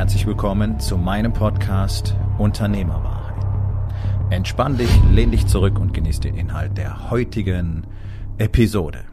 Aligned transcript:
Herzlich 0.00 0.26
willkommen 0.26 0.80
zu 0.80 0.96
meinem 0.96 1.34
Podcast 1.34 2.16
Unternehmerwahrheit. 2.38 3.34
Entspann 4.30 4.78
dich, 4.78 4.88
lehn 5.12 5.30
dich 5.30 5.46
zurück 5.46 5.78
und 5.78 5.92
genieß 5.92 6.20
den 6.20 6.36
Inhalt 6.36 6.78
der 6.78 7.10
heutigen 7.10 7.86
Episode. 8.38 9.09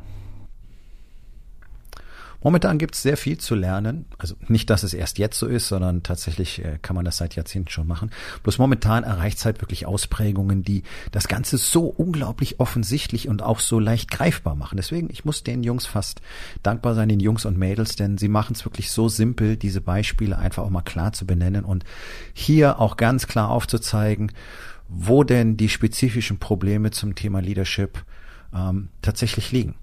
Momentan 2.48 2.78
gibt 2.78 2.96
es 2.96 3.02
sehr 3.02 3.18
viel 3.18 3.38
zu 3.38 3.56
lernen. 3.56 4.06
Also 4.18 4.36
nicht, 4.48 4.70
dass 4.70 4.84
es 4.84 4.94
erst 4.94 5.18
jetzt 5.18 5.38
so 5.38 5.48
ist, 5.48 5.68
sondern 5.68 6.02
tatsächlich 6.02 6.64
äh, 6.64 6.80
kann 6.82 6.96
man 6.96 7.04
das 7.04 7.18
seit 7.18 7.36
Jahrzehnten 7.36 7.70
schon 7.70 7.86
machen. 7.86 8.10
Bloß 8.44 8.58
momentan 8.58 9.04
erreicht 9.04 9.40
es 9.40 9.44
halt 9.44 9.60
wirklich 9.60 9.86
Ausprägungen, 9.86 10.64
die 10.64 10.84
das 11.12 11.28
Ganze 11.28 11.58
so 11.58 11.88
unglaublich 11.88 12.62
offensichtlich 12.62 13.28
und 13.28 13.44
auch 13.44 13.60
so 13.60 13.82
leicht 13.82 14.10
greifbar 14.12 14.56
machen. 14.56 14.78
Deswegen, 14.78 15.10
ich 15.12 15.26
muss 15.26 15.44
den 15.44 15.62
Jungs 15.62 15.86
fast 15.88 16.22
dankbar 16.64 16.96
sein, 16.96 17.10
den 17.10 17.20
Jungs 17.20 17.44
und 17.44 17.58
Mädels, 17.58 17.98
denn 17.98 18.18
sie 18.18 18.30
machen 18.30 18.56
es 18.56 18.64
wirklich 18.64 18.92
so 18.92 19.10
simpel, 19.10 19.58
diese 19.58 19.82
Beispiele 19.82 20.38
einfach 20.38 20.64
auch 20.64 20.70
mal 20.70 20.84
klar 20.84 21.12
zu 21.12 21.28
benennen 21.28 21.66
und 21.66 21.84
hier 22.34 22.80
auch 22.80 22.96
ganz 22.96 23.28
klar 23.28 23.50
aufzuzeigen, 23.50 24.32
wo 24.88 25.26
denn 25.26 25.58
die 25.58 25.68
spezifischen 25.68 26.38
Probleme 26.40 26.92
zum 26.92 27.14
Thema 27.14 27.42
Leadership 27.42 28.06
ähm, 28.56 28.88
tatsächlich 29.02 29.52
liegen. 29.52 29.76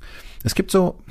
Es 0.44 0.54
gibt 0.54 0.70
so 0.70 1.02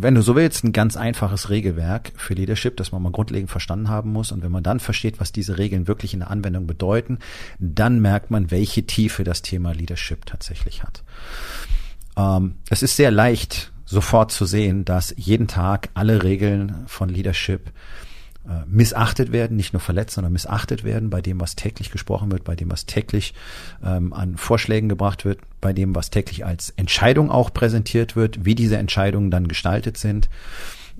wenn 0.00 0.14
du 0.14 0.22
so 0.22 0.36
willst, 0.36 0.64
ein 0.64 0.72
ganz 0.72 0.96
einfaches 0.96 1.50
Regelwerk 1.50 2.12
für 2.16 2.34
Leadership, 2.34 2.76
das 2.76 2.92
man 2.92 3.02
mal 3.02 3.12
grundlegend 3.12 3.50
verstanden 3.50 3.88
haben 3.88 4.12
muss. 4.12 4.32
Und 4.32 4.42
wenn 4.42 4.52
man 4.52 4.62
dann 4.62 4.80
versteht, 4.80 5.20
was 5.20 5.32
diese 5.32 5.58
Regeln 5.58 5.88
wirklich 5.88 6.14
in 6.14 6.20
der 6.20 6.30
Anwendung 6.30 6.66
bedeuten, 6.66 7.18
dann 7.58 8.00
merkt 8.00 8.30
man, 8.30 8.50
welche 8.50 8.86
Tiefe 8.86 9.24
das 9.24 9.42
Thema 9.42 9.72
Leadership 9.72 10.26
tatsächlich 10.26 10.82
hat. 10.82 11.02
Ähm, 12.16 12.56
es 12.70 12.82
ist 12.82 12.96
sehr 12.96 13.10
leicht, 13.10 13.72
sofort 13.84 14.32
zu 14.32 14.44
sehen, 14.44 14.84
dass 14.84 15.14
jeden 15.16 15.48
Tag 15.48 15.88
alle 15.94 16.22
Regeln 16.22 16.84
von 16.86 17.08
Leadership 17.08 17.72
missachtet 18.66 19.32
werden, 19.32 19.56
nicht 19.56 19.72
nur 19.72 19.80
verletzt, 19.80 20.14
sondern 20.14 20.32
missachtet 20.32 20.84
werden 20.84 21.10
bei 21.10 21.20
dem, 21.20 21.40
was 21.40 21.56
täglich 21.56 21.90
gesprochen 21.90 22.32
wird, 22.32 22.44
bei 22.44 22.56
dem, 22.56 22.70
was 22.70 22.86
täglich 22.86 23.34
ähm, 23.84 24.12
an 24.12 24.36
Vorschlägen 24.36 24.88
gebracht 24.88 25.24
wird, 25.24 25.40
bei 25.60 25.72
dem, 25.72 25.94
was 25.94 26.10
täglich 26.10 26.46
als 26.46 26.70
Entscheidung 26.70 27.30
auch 27.30 27.52
präsentiert 27.52 28.16
wird, 28.16 28.44
wie 28.44 28.54
diese 28.54 28.78
Entscheidungen 28.78 29.30
dann 29.30 29.48
gestaltet 29.48 29.96
sind 29.98 30.28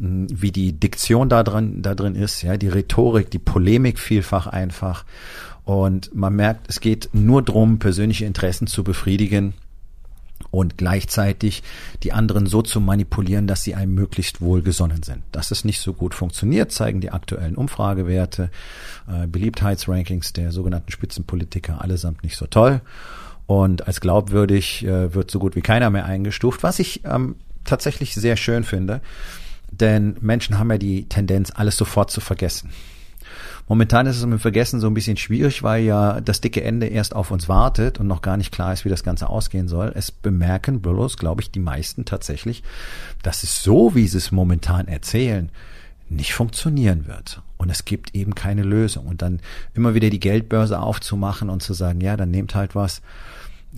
wie 0.01 0.53
die 0.53 0.75
Diktion 0.75 1.29
da 1.29 1.43
drin, 1.43 1.83
da 1.83 1.97
drin 1.97 2.15
ist, 2.15 2.43
ja, 2.43 2.57
die 2.57 2.69
Rhetorik, 2.69 3.33
die 3.33 3.41
Polemik 3.41 3.99
vielfach 3.99 4.47
einfach. 4.47 5.05
Und 5.65 6.15
man 6.15 6.37
merkt, 6.37 6.71
es 6.71 6.79
geht 6.81 7.11
nur 7.13 7.43
drum, 7.43 7.81
persönliche 7.81 8.25
Interessen 8.25 8.69
zu 8.69 8.85
befriedigen 8.85 9.55
und 10.51 10.79
gleichzeitig 10.79 11.63
die 12.03 12.13
anderen 12.13 12.47
so 12.47 12.63
zu 12.63 12.81
manipulieren, 12.81 13.47
dass 13.47 13.63
sie 13.63 13.75
einem 13.75 13.95
möglichst 13.95 14.41
wohlgesonnen 14.41 15.03
sind. 15.03 15.23
Dass 15.33 15.51
es 15.51 15.65
nicht 15.65 15.81
so 15.81 15.93
gut 15.93 16.15
funktioniert, 16.15 16.73
zeigen 16.73 17.01
die 17.01 17.11
aktuellen 17.11 17.57
Umfragewerte, 17.57 18.51
äh, 19.09 19.27
Beliebtheitsrankings 19.27 20.33
der 20.33 20.53
sogenannten 20.53 20.91
Spitzenpolitiker 20.91 21.81
allesamt 21.81 22.23
nicht 22.23 22.37
so 22.37 22.47
toll. 22.47 22.81
Und 23.47 23.87
als 23.87 24.01
glaubwürdig 24.01 24.85
äh, 24.85 25.15
wird 25.15 25.31
so 25.31 25.39
gut 25.39 25.57
wie 25.57 25.63
keiner 25.63 25.91
mehr 25.91 26.05
eingestuft, 26.05 26.63
was 26.63 26.79
ich 26.79 27.03
ähm, 27.05 27.37
tatsächlich 27.65 28.15
sehr 28.15 28.37
schön 28.37 28.65
finde. 28.65 29.01
Denn 29.71 30.17
Menschen 30.21 30.59
haben 30.59 30.71
ja 30.71 30.79
die 30.79 31.09
Tendenz, 31.09 31.53
alles 31.55 31.77
sofort 31.77 32.11
zu 32.11 32.21
vergessen. 32.21 32.71
Momentan 33.69 34.07
ist 34.07 34.17
es 34.17 34.25
mit 34.25 34.41
Vergessen 34.41 34.81
so 34.81 34.87
ein 34.87 34.95
bisschen 34.95 35.19
schwierig, 35.19 35.63
weil 35.63 35.85
ja 35.85 36.23
das 36.23 36.41
dicke 36.41 36.65
Ende 36.65 36.87
erst 36.87 37.15
auf 37.15 37.31
uns 37.31 37.49
wartet 37.49 38.01
und 38.01 38.07
noch 38.07 38.23
gar 38.23 38.39
nicht 38.39 38.51
klar 38.51 38.73
ist, 38.73 38.87
wie 38.87 38.89
das 38.89 39.05
Ganze 39.05 39.29
ausgehen 39.29 39.69
soll. 39.69 39.93
Es 39.95 40.11
bemerken 40.11 40.81
bloß, 40.81 41.19
glaube 41.19 41.43
ich, 41.43 41.51
die 41.51 41.61
meisten 41.61 42.07
tatsächlich, 42.07 42.63
dass 43.23 43.43
es 43.43 43.63
so, 43.63 43.95
wie 43.95 44.09
sie 44.09 44.17
es 44.17 44.33
momentan 44.33 44.89
erzählen, 44.89 45.51
nicht 46.09 46.33
funktionieren 46.33 47.07
wird. 47.07 47.43
Und 47.59 47.69
es 47.69 47.85
gibt 47.85 48.15
eben 48.15 48.35
keine 48.35 48.63
Lösung. 48.63 49.07
Und 49.07 49.21
dann 49.21 49.41
immer 49.75 49.95
wieder 49.95 50.09
die 50.09 50.21
Geldbörse 50.21 50.81
aufzumachen 50.81 51.51
und 51.51 51.63
zu 51.63 51.75
sagen, 51.75 52.01
ja, 52.01 52.17
dann 52.17 52.31
nehmt 52.31 52.55
halt 52.55 52.75
was. 52.75 53.03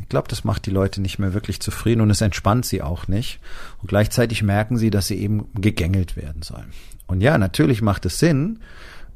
Ich 0.01 0.09
glaube, 0.09 0.29
das 0.29 0.45
macht 0.45 0.67
die 0.67 0.71
Leute 0.71 1.01
nicht 1.01 1.19
mehr 1.19 1.35
wirklich 1.35 1.61
zufrieden 1.61 2.01
und 2.01 2.11
es 2.11 2.21
entspannt 2.21 2.65
sie 2.65 2.81
auch 2.81 3.09
nicht. 3.09 3.41
Und 3.83 3.89
gleichzeitig 3.89 4.45
merken 4.45 4.77
sie, 4.77 4.91
dass 4.91 5.09
sie 5.09 5.17
eben 5.17 5.49
gegängelt 5.55 6.17
werden 6.17 6.43
sollen. 6.43 6.71
Und 7.09 7.23
ja, 7.23 7.39
natürlich 7.39 7.83
macht 7.83 8.07
es 8.07 8.21
Sinn, 8.21 8.61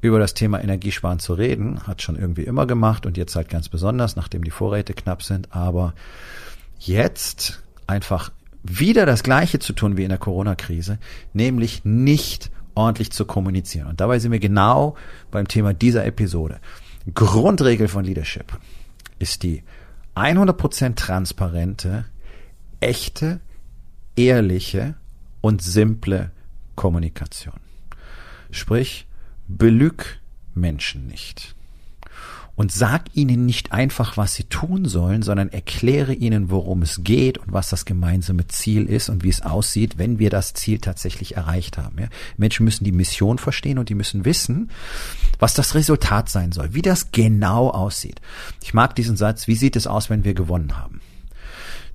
über 0.04 0.18
das 0.18 0.34
Thema 0.34 0.62
Energiesparen 0.62 1.18
zu 1.18 1.32
reden. 1.32 1.86
Hat 1.86 2.02
schon 2.02 2.16
irgendwie 2.16 2.44
immer 2.44 2.66
gemacht 2.66 3.06
und 3.06 3.16
jetzt 3.16 3.34
halt 3.36 3.48
ganz 3.48 3.70
besonders, 3.70 4.16
nachdem 4.16 4.44
die 4.44 4.50
Vorräte 4.50 4.92
knapp 4.92 5.22
sind. 5.22 5.54
Aber 5.54 5.94
jetzt 6.78 7.62
einfach 7.86 8.30
wieder 8.62 9.06
das 9.06 9.22
Gleiche 9.22 9.60
zu 9.60 9.72
tun 9.72 9.96
wie 9.96 10.04
in 10.04 10.10
der 10.10 10.18
Corona-Krise, 10.18 10.98
nämlich 11.32 11.84
nicht 11.84 12.50
ordentlich 12.74 13.12
zu 13.12 13.24
kommunizieren. 13.24 13.88
Und 13.88 14.00
dabei 14.00 14.18
sind 14.18 14.30
wir 14.30 14.40
genau 14.40 14.94
beim 15.30 15.48
Thema 15.48 15.72
dieser 15.72 16.04
Episode. 16.04 16.60
Grundregel 17.14 17.88
von 17.88 18.04
Leadership 18.04 18.58
ist 19.18 19.42
die 19.42 19.62
100% 20.16 20.96
transparente, 20.96 22.04
echte, 22.80 23.40
ehrliche 24.16 24.96
und 25.40 25.62
simple 25.62 26.30
Kommunikation. 26.74 27.60
Sprich, 28.50 29.06
belüg 29.48 30.20
Menschen 30.54 31.06
nicht. 31.06 31.54
Und 32.56 32.70
sag 32.70 33.06
ihnen 33.14 33.46
nicht 33.46 33.72
einfach, 33.72 34.16
was 34.16 34.34
sie 34.34 34.44
tun 34.44 34.84
sollen, 34.84 35.22
sondern 35.22 35.48
erkläre 35.48 36.14
ihnen, 36.14 36.50
worum 36.50 36.82
es 36.82 37.02
geht 37.02 37.36
und 37.36 37.52
was 37.52 37.68
das 37.68 37.84
gemeinsame 37.84 38.46
Ziel 38.46 38.86
ist 38.86 39.08
und 39.08 39.24
wie 39.24 39.28
es 39.28 39.42
aussieht, 39.42 39.98
wenn 39.98 40.20
wir 40.20 40.30
das 40.30 40.54
Ziel 40.54 40.78
tatsächlich 40.78 41.36
erreicht 41.36 41.78
haben. 41.78 41.98
Ja? 41.98 42.06
Menschen 42.36 42.64
müssen 42.64 42.84
die 42.84 42.92
Mission 42.92 43.38
verstehen 43.38 43.78
und 43.78 43.88
die 43.88 43.96
müssen 43.96 44.24
wissen, 44.24 44.70
was 45.40 45.54
das 45.54 45.74
Resultat 45.74 46.28
sein 46.28 46.52
soll, 46.52 46.74
wie 46.74 46.82
das 46.82 47.10
genau 47.10 47.70
aussieht. 47.70 48.20
Ich 48.62 48.72
mag 48.72 48.94
diesen 48.94 49.16
Satz, 49.16 49.48
wie 49.48 49.56
sieht 49.56 49.74
es 49.74 49.88
aus, 49.88 50.08
wenn 50.08 50.22
wir 50.22 50.34
gewonnen 50.34 50.78
haben? 50.78 51.00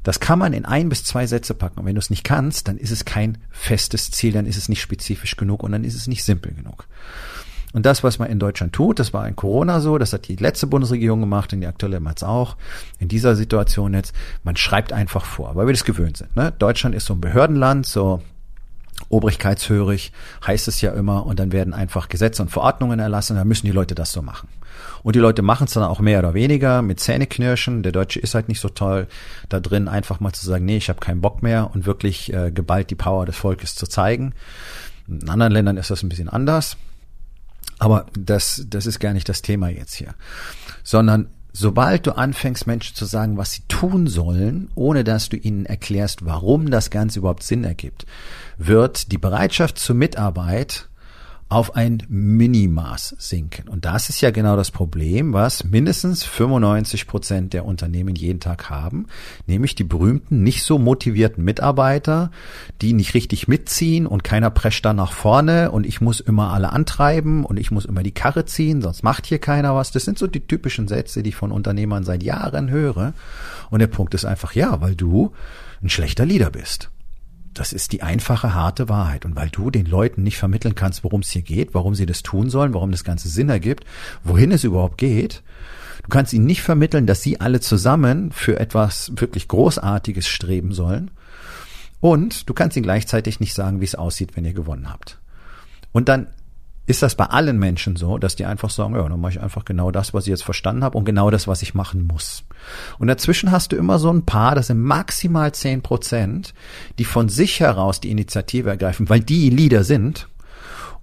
Das 0.03 0.19
kann 0.19 0.39
man 0.39 0.53
in 0.53 0.65
ein 0.65 0.89
bis 0.89 1.03
zwei 1.03 1.27
Sätze 1.27 1.53
packen. 1.53 1.79
Und 1.79 1.85
wenn 1.85 1.95
du 1.95 1.99
es 1.99 2.09
nicht 2.09 2.23
kannst, 2.23 2.67
dann 2.67 2.77
ist 2.77 2.91
es 2.91 3.05
kein 3.05 3.37
festes 3.49 4.11
Ziel, 4.11 4.31
dann 4.31 4.45
ist 4.45 4.57
es 4.57 4.69
nicht 4.69 4.81
spezifisch 4.81 5.35
genug 5.35 5.63
und 5.63 5.71
dann 5.71 5.83
ist 5.83 5.95
es 5.95 6.07
nicht 6.07 6.23
simpel 6.23 6.53
genug. 6.53 6.87
Und 7.71 7.85
das, 7.85 8.03
was 8.03 8.17
man 8.17 8.29
in 8.29 8.39
Deutschland 8.39 8.73
tut, 8.73 8.97
das 8.97 9.13
war 9.13 9.27
in 9.27 9.35
Corona 9.35 9.79
so, 9.79 9.97
das 9.97 10.11
hat 10.11 10.27
die 10.27 10.35
letzte 10.35 10.65
Bundesregierung 10.65 11.19
gemacht 11.19 11.53
und 11.53 11.61
die 11.61 11.67
aktuelle 11.67 11.99
macht 11.99 12.23
auch. 12.23 12.57
In 12.97 13.07
dieser 13.09 13.35
Situation 13.35 13.93
jetzt, 13.93 14.13
man 14.43 14.55
schreibt 14.55 14.91
einfach 14.91 15.23
vor, 15.23 15.55
weil 15.55 15.67
wir 15.67 15.73
das 15.73 15.83
gewöhnt 15.85 16.17
sind. 16.17 16.35
Ne? 16.35 16.51
Deutschland 16.57 16.95
ist 16.95 17.05
so 17.05 17.13
ein 17.13 17.21
Behördenland, 17.21 17.85
so 17.85 18.21
obrigkeitshörig 19.07 20.11
heißt 20.45 20.67
es 20.67 20.81
ja 20.81 20.91
immer 20.91 21.25
und 21.25 21.39
dann 21.39 21.51
werden 21.51 21.73
einfach 21.73 22.09
Gesetze 22.09 22.41
und 22.41 22.49
Verordnungen 22.49 22.99
erlassen, 22.99 23.37
dann 23.37 23.47
müssen 23.47 23.65
die 23.65 23.71
Leute 23.71 23.95
das 23.95 24.11
so 24.11 24.21
machen. 24.21 24.49
Und 25.03 25.15
die 25.15 25.19
Leute 25.19 25.41
machen 25.41 25.65
es 25.65 25.73
dann 25.73 25.83
auch 25.83 25.99
mehr 25.99 26.19
oder 26.19 26.33
weniger 26.33 26.81
mit 26.81 26.99
Zähneknirschen. 26.99 27.83
Der 27.83 27.91
Deutsche 27.91 28.19
ist 28.19 28.35
halt 28.35 28.49
nicht 28.49 28.59
so 28.59 28.69
toll 28.69 29.07
da 29.47 29.59
drin, 29.59 29.87
einfach 29.87 30.19
mal 30.19 30.33
zu 30.33 30.45
sagen, 30.45 30.65
nee, 30.65 30.77
ich 30.77 30.89
habe 30.89 30.99
keinen 30.99 31.21
Bock 31.21 31.41
mehr 31.41 31.71
und 31.73 31.85
wirklich 31.85 32.33
äh, 32.33 32.51
geballt 32.51 32.89
die 32.89 32.95
Power 32.95 33.25
des 33.25 33.37
Volkes 33.37 33.75
zu 33.75 33.87
zeigen. 33.87 34.33
In 35.07 35.29
anderen 35.29 35.53
Ländern 35.53 35.77
ist 35.77 35.89
das 35.89 36.03
ein 36.03 36.09
bisschen 36.09 36.29
anders. 36.29 36.77
Aber 37.79 38.05
das, 38.17 38.65
das 38.67 38.85
ist 38.85 38.99
gar 38.99 39.13
nicht 39.13 39.29
das 39.29 39.41
Thema 39.41 39.69
jetzt 39.69 39.95
hier. 39.95 40.13
Sondern 40.83 41.29
sobald 41.53 42.07
du 42.07 42.15
anfängst, 42.15 42.67
Menschen 42.67 42.95
zu 42.95 43.05
sagen, 43.05 43.37
was 43.37 43.51
sie 43.51 43.63
tun 43.67 44.07
sollen, 44.07 44.69
ohne 44.75 45.03
dass 45.03 45.29
du 45.29 45.37
ihnen 45.37 45.65
erklärst, 45.65 46.25
warum 46.25 46.69
das 46.69 46.89
Ganze 46.89 47.19
überhaupt 47.19 47.43
Sinn 47.43 47.63
ergibt, 47.63 48.05
wird 48.57 49.11
die 49.11 49.17
Bereitschaft 49.17 49.77
zur 49.77 49.95
Mitarbeit 49.95 50.89
auf 51.49 51.75
ein 51.75 52.03
Minimaß 52.07 53.15
sinken. 53.17 53.67
Und 53.67 53.85
das 53.85 54.09
ist 54.09 54.21
ja 54.21 54.29
genau 54.29 54.55
das 54.55 54.69
Problem, 54.69 55.33
was 55.33 55.63
mindestens 55.63 56.23
95 56.23 57.07
Prozent 57.07 57.53
der 57.53 57.65
Unternehmen 57.65 58.15
jeden 58.15 58.39
Tag 58.39 58.69
haben, 58.69 59.07
nämlich 59.47 59.73
die 59.73 59.83
berühmten, 59.83 60.43
nicht 60.43 60.63
so 60.63 60.77
motivierten 60.77 61.43
Mitarbeiter, 61.43 62.29
die 62.81 62.93
nicht 62.93 63.15
richtig 63.15 63.47
mitziehen 63.47 64.05
und 64.05 64.23
keiner 64.23 64.51
prescht 64.51 64.85
dann 64.85 64.97
nach 64.97 65.11
vorne 65.11 65.71
und 65.71 65.87
ich 65.87 66.01
muss 66.01 66.19
immer 66.19 66.53
alle 66.53 66.71
antreiben 66.71 67.43
und 67.43 67.59
ich 67.59 67.71
muss 67.71 67.85
immer 67.85 68.03
die 68.03 68.13
Karre 68.13 68.45
ziehen, 68.45 68.83
sonst 68.83 69.03
macht 69.03 69.25
hier 69.25 69.39
keiner 69.39 69.73
was. 69.73 69.89
Das 69.91 70.05
sind 70.05 70.19
so 70.19 70.27
die 70.27 70.45
typischen 70.45 70.87
Sätze, 70.87 71.23
die 71.23 71.29
ich 71.29 71.35
von 71.35 71.51
Unternehmern 71.51 72.03
seit 72.03 72.21
Jahren 72.21 72.69
höre. 72.69 73.13
Und 73.71 73.79
der 73.79 73.87
Punkt 73.87 74.13
ist 74.13 74.25
einfach, 74.25 74.53
ja, 74.53 74.81
weil 74.81 74.95
du 74.95 75.31
ein 75.81 75.89
schlechter 75.89 76.25
Leader 76.25 76.51
bist. 76.51 76.91
Das 77.53 77.73
ist 77.73 77.91
die 77.91 78.03
einfache, 78.03 78.53
harte 78.53 78.89
Wahrheit. 78.89 79.25
Und 79.25 79.35
weil 79.35 79.49
du 79.49 79.69
den 79.69 79.85
Leuten 79.85 80.23
nicht 80.23 80.37
vermitteln 80.37 80.75
kannst, 80.75 81.03
worum 81.03 81.21
es 81.21 81.31
hier 81.31 81.41
geht, 81.41 81.73
warum 81.73 81.95
sie 81.95 82.05
das 82.05 82.23
tun 82.23 82.49
sollen, 82.49 82.73
warum 82.73 82.91
das 82.91 83.03
Ganze 83.03 83.29
Sinn 83.29 83.49
ergibt, 83.49 83.85
wohin 84.23 84.51
es 84.51 84.63
überhaupt 84.63 84.97
geht, 84.97 85.41
du 86.03 86.09
kannst 86.09 86.33
ihnen 86.33 86.45
nicht 86.45 86.61
vermitteln, 86.61 87.05
dass 87.05 87.21
sie 87.21 87.41
alle 87.41 87.59
zusammen 87.59 88.31
für 88.31 88.59
etwas 88.59 89.11
wirklich 89.15 89.47
Großartiges 89.47 90.27
streben 90.27 90.73
sollen. 90.73 91.11
Und 92.01 92.47
du 92.49 92.53
kannst 92.53 92.77
ihnen 92.77 92.83
gleichzeitig 92.83 93.39
nicht 93.39 93.53
sagen, 93.53 93.81
wie 93.81 93.85
es 93.85 93.95
aussieht, 93.95 94.35
wenn 94.35 94.45
ihr 94.45 94.53
gewonnen 94.53 94.89
habt. 94.89 95.19
Und 95.91 96.07
dann 96.07 96.27
ist 96.89 97.03
das 97.03 97.13
bei 97.13 97.25
allen 97.25 97.59
Menschen 97.59 97.95
so, 97.97 98.17
dass 98.17 98.35
die 98.35 98.45
einfach 98.45 98.71
sagen, 98.71 98.95
ja, 98.95 99.07
dann 99.07 99.21
mache 99.21 99.33
ich 99.33 99.41
einfach 99.41 99.63
genau 99.63 99.91
das, 99.91 100.15
was 100.15 100.23
ich 100.23 100.31
jetzt 100.31 100.43
verstanden 100.43 100.83
habe 100.83 100.97
und 100.97 101.05
genau 101.05 101.29
das, 101.29 101.47
was 101.47 101.61
ich 101.61 101.75
machen 101.75 102.07
muss. 102.07 102.45
Und 102.97 103.07
dazwischen 103.07 103.51
hast 103.51 103.71
du 103.71 103.75
immer 103.75 103.99
so 103.99 104.11
ein 104.11 104.25
paar, 104.25 104.55
das 104.55 104.67
sind 104.67 104.81
maximal 104.81 105.51
zehn 105.51 105.83
Prozent, 105.83 106.55
die 106.97 107.05
von 107.05 107.29
sich 107.29 107.59
heraus 107.59 108.01
die 108.01 108.09
Initiative 108.09 108.71
ergreifen, 108.71 109.07
weil 109.07 109.19
die 109.19 109.51
Leader 109.51 109.83
sind 109.83 110.29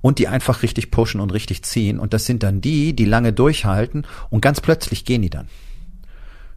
und 0.00 0.18
die 0.18 0.26
einfach 0.26 0.64
richtig 0.64 0.90
pushen 0.90 1.20
und 1.20 1.32
richtig 1.32 1.62
ziehen. 1.62 2.00
Und 2.00 2.14
das 2.14 2.26
sind 2.26 2.42
dann 2.42 2.60
die, 2.60 2.96
die 2.96 3.04
lange 3.04 3.32
durchhalten 3.32 4.08
und 4.28 4.40
ganz 4.40 4.60
plötzlich 4.60 5.04
gehen 5.04 5.22
die 5.22 5.30
dann. 5.30 5.46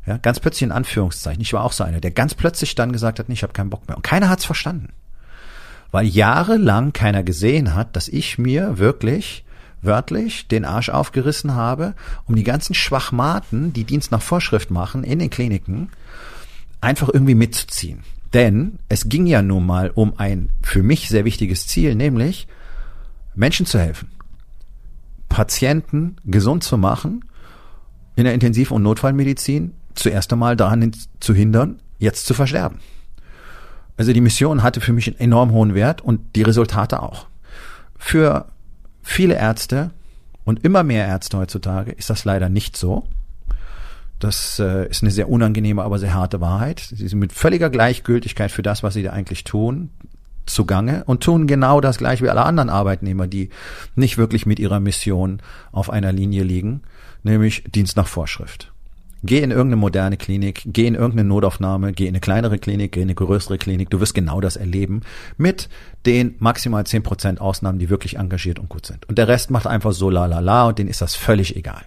Ja, 0.07 0.17
ganz 0.17 0.39
plötzlich 0.39 0.63
in 0.63 0.71
Anführungszeichen. 0.71 1.41
Ich 1.43 1.53
war 1.53 1.63
auch 1.63 1.73
so 1.73 1.83
einer, 1.83 2.01
der 2.01 2.09
ganz 2.09 2.33
plötzlich 2.33 2.73
dann 2.73 2.91
gesagt 2.91 3.19
hat, 3.19 3.29
nee, 3.29 3.33
ich 3.33 3.43
habe 3.43 3.53
keinen 3.53 3.69
Bock 3.69 3.87
mehr. 3.87 3.95
Und 3.95 4.01
keiner 4.01 4.27
hat's 4.27 4.45
verstanden 4.45 4.89
weil 5.91 6.05
jahrelang 6.05 6.93
keiner 6.93 7.23
gesehen 7.23 7.75
hat, 7.75 7.95
dass 7.95 8.07
ich 8.07 8.37
mir 8.37 8.77
wirklich 8.77 9.43
wörtlich 9.81 10.47
den 10.47 10.65
Arsch 10.65 10.89
aufgerissen 10.89 11.55
habe, 11.55 11.95
um 12.25 12.35
die 12.35 12.43
ganzen 12.43 12.73
Schwachmaten, 12.73 13.73
die 13.73 13.85
Dienst 13.85 14.11
nach 14.11 14.21
Vorschrift 14.21 14.71
machen 14.71 15.03
in 15.03 15.19
den 15.19 15.29
Kliniken, 15.29 15.89
einfach 16.81 17.09
irgendwie 17.11 17.35
mitzuziehen. 17.35 18.03
Denn 18.33 18.79
es 18.89 19.09
ging 19.09 19.25
ja 19.25 19.41
nun 19.41 19.65
mal 19.65 19.91
um 19.93 20.13
ein 20.17 20.49
für 20.61 20.83
mich 20.83 21.09
sehr 21.09 21.25
wichtiges 21.25 21.65
Ziel, 21.67 21.95
nämlich 21.95 22.47
Menschen 23.35 23.65
zu 23.65 23.79
helfen, 23.79 24.11
Patienten 25.29 26.17
gesund 26.25 26.63
zu 26.63 26.77
machen, 26.77 27.25
in 28.15 28.25
der 28.25 28.33
Intensiv- 28.33 28.71
und 28.71 28.83
Notfallmedizin 28.83 29.73
zuerst 29.95 30.31
einmal 30.33 30.55
daran 30.55 30.91
zu 31.19 31.33
hindern, 31.33 31.79
jetzt 31.97 32.25
zu 32.25 32.33
versterben. 32.33 32.79
Also 33.99 34.13
die 34.13 34.21
Mission 34.21 34.63
hatte 34.63 34.79
für 34.79 34.93
mich 34.93 35.07
einen 35.07 35.19
enorm 35.19 35.51
hohen 35.51 35.75
Wert 35.75 35.99
und 35.99 36.37
die 36.37 36.41
Resultate 36.41 37.03
auch. 37.03 37.27
Für 37.97 38.45
viele 39.03 39.35
Ärzte 39.35 39.91
und 40.45 40.63
immer 40.63 40.83
mehr 40.83 41.05
Ärzte 41.05 41.37
heutzutage 41.37 41.91
ist 41.91 42.09
das 42.09 42.23
leider 42.23 42.47
nicht 42.47 42.77
so. 42.77 43.09
Das 44.17 44.57
äh, 44.57 44.87
ist 44.87 45.03
eine 45.03 45.11
sehr 45.11 45.27
unangenehme, 45.27 45.83
aber 45.83 45.99
sehr 45.99 46.13
harte 46.13 46.39
Wahrheit. 46.39 46.79
Sie 46.79 47.09
sind 47.09 47.19
mit 47.19 47.33
völliger 47.33 47.69
Gleichgültigkeit 47.69 48.51
für 48.51 48.61
das, 48.61 48.83
was 48.83 48.93
sie 48.93 49.03
da 49.03 49.11
eigentlich 49.11 49.43
tun, 49.43 49.89
zugange 50.45 51.03
und 51.03 51.21
tun 51.21 51.45
genau 51.45 51.81
das 51.81 51.97
gleiche 51.97 52.23
wie 52.23 52.29
alle 52.29 52.45
anderen 52.45 52.69
Arbeitnehmer, 52.69 53.27
die 53.27 53.49
nicht 53.95 54.17
wirklich 54.17 54.45
mit 54.45 54.59
ihrer 54.59 54.79
Mission 54.79 55.41
auf 55.73 55.89
einer 55.89 56.13
Linie 56.13 56.43
liegen, 56.43 56.83
nämlich 57.23 57.65
Dienst 57.65 57.97
nach 57.97 58.07
Vorschrift. 58.07 58.71
Geh 59.21 59.39
in 59.39 59.51
irgendeine 59.51 59.75
moderne 59.75 60.15
Klinik, 60.15 60.61
geh 60.65 60.87
in 60.87 60.95
irgendeine 60.95 61.27
Notaufnahme, 61.27 61.91
geh 61.91 62.05
in 62.05 62.09
eine 62.09 62.21
kleinere 62.21 62.57
Klinik, 62.57 62.93
geh 62.93 63.01
in 63.01 63.07
eine 63.07 63.15
größere 63.15 63.57
Klinik. 63.57 63.89
Du 63.89 63.99
wirst 63.99 64.13
genau 64.13 64.39
das 64.39 64.55
erleben 64.55 65.01
mit 65.37 65.67
den 66.05 66.35
maximal 66.39 66.85
zehn 66.85 67.03
Prozent 67.03 67.41
Ausnahmen, 67.41 67.79
die 67.79 67.89
wirklich 67.89 68.17
engagiert 68.17 68.59
und 68.59 68.69
gut 68.69 68.85
sind. 68.85 69.07
Und 69.09 69.17
der 69.17 69.27
Rest 69.27 69.51
macht 69.51 69.67
einfach 69.67 69.91
so 69.91 70.09
la 70.09 70.25
la 70.25 70.39
la 70.39 70.67
und 70.67 70.79
denen 70.79 70.89
ist 70.89 71.01
das 71.01 71.15
völlig 71.15 71.55
egal. 71.57 71.83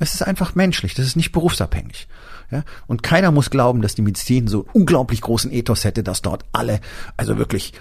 Das 0.00 0.14
ist 0.14 0.22
einfach 0.22 0.54
menschlich, 0.54 0.94
das 0.94 1.06
ist 1.06 1.16
nicht 1.16 1.30
berufsabhängig. 1.30 2.08
Ja? 2.50 2.64
Und 2.86 3.02
keiner 3.02 3.30
muss 3.30 3.50
glauben, 3.50 3.82
dass 3.82 3.94
die 3.94 4.02
Medizin 4.02 4.48
so 4.48 4.66
unglaublich 4.72 5.20
großen 5.20 5.52
Ethos 5.52 5.84
hätte, 5.84 6.02
dass 6.02 6.22
dort 6.22 6.44
alle, 6.52 6.80
also 7.16 7.38
wirklich 7.38 7.74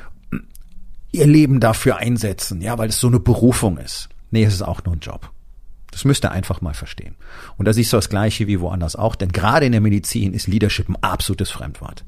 ihr 1.12 1.26
Leben 1.26 1.60
dafür 1.60 1.98
einsetzen, 1.98 2.62
ja, 2.62 2.78
weil 2.78 2.90
es 2.90 3.00
so 3.00 3.08
eine 3.08 3.20
Berufung 3.20 3.78
ist. 3.78 4.10
Nee, 4.32 4.44
es 4.44 4.54
ist 4.54 4.62
auch 4.62 4.84
nur 4.84 4.96
ein 4.96 5.00
Job. 5.00 5.32
Das 5.92 6.06
müsst 6.06 6.24
ihr 6.26 6.32
einfach 6.32 6.62
mal 6.62 6.74
verstehen. 6.74 7.16
Und 7.58 7.68
da 7.68 7.74
siehst 7.74 7.92
du 7.94 7.98
das 7.98 8.10
Gleiche 8.10 8.48
wie 8.48 8.60
woanders 8.60 8.96
auch, 8.96 9.16
denn 9.16 9.32
gerade 9.32 9.66
in 9.66 9.72
der 9.72 9.82
Medizin 9.82 10.34
ist 10.34 10.48
Leadership 10.48 10.90
ein 10.90 10.98
absolutes 11.02 11.50
Fremdwort. 11.50 12.06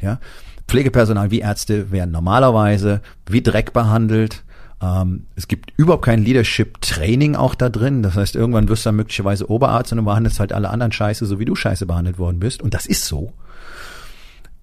Ja? 0.00 0.20
Pflegepersonal 0.68 1.30
wie 1.30 1.40
Ärzte 1.40 1.90
werden 1.90 2.10
normalerweise 2.10 3.00
wie 3.26 3.42
Dreck 3.42 3.72
behandelt. 3.72 4.44
Ähm, 4.80 5.26
es 5.36 5.48
gibt 5.48 5.72
überhaupt 5.76 6.04
kein 6.04 6.22
Leadership-Training 6.22 7.36
auch 7.36 7.54
da 7.54 7.68
drin. 7.68 8.02
Das 8.02 8.16
heißt, 8.16 8.36
irgendwann 8.36 8.68
wirst 8.68 8.84
du 8.84 8.88
dann 8.88 8.96
möglicherweise 8.96 9.50
Oberarzt 9.50 9.92
und 9.92 9.98
du 9.98 10.04
behandelst 10.04 10.40
halt 10.40 10.52
alle 10.52 10.70
anderen 10.70 10.92
Scheiße, 10.92 11.26
so 11.26 11.38
wie 11.38 11.44
du 11.44 11.54
Scheiße 11.54 11.86
behandelt 11.86 12.18
worden 12.18 12.40
bist. 12.40 12.62
Und 12.62 12.74
das 12.74 12.86
ist 12.86 13.04
so. 13.04 13.32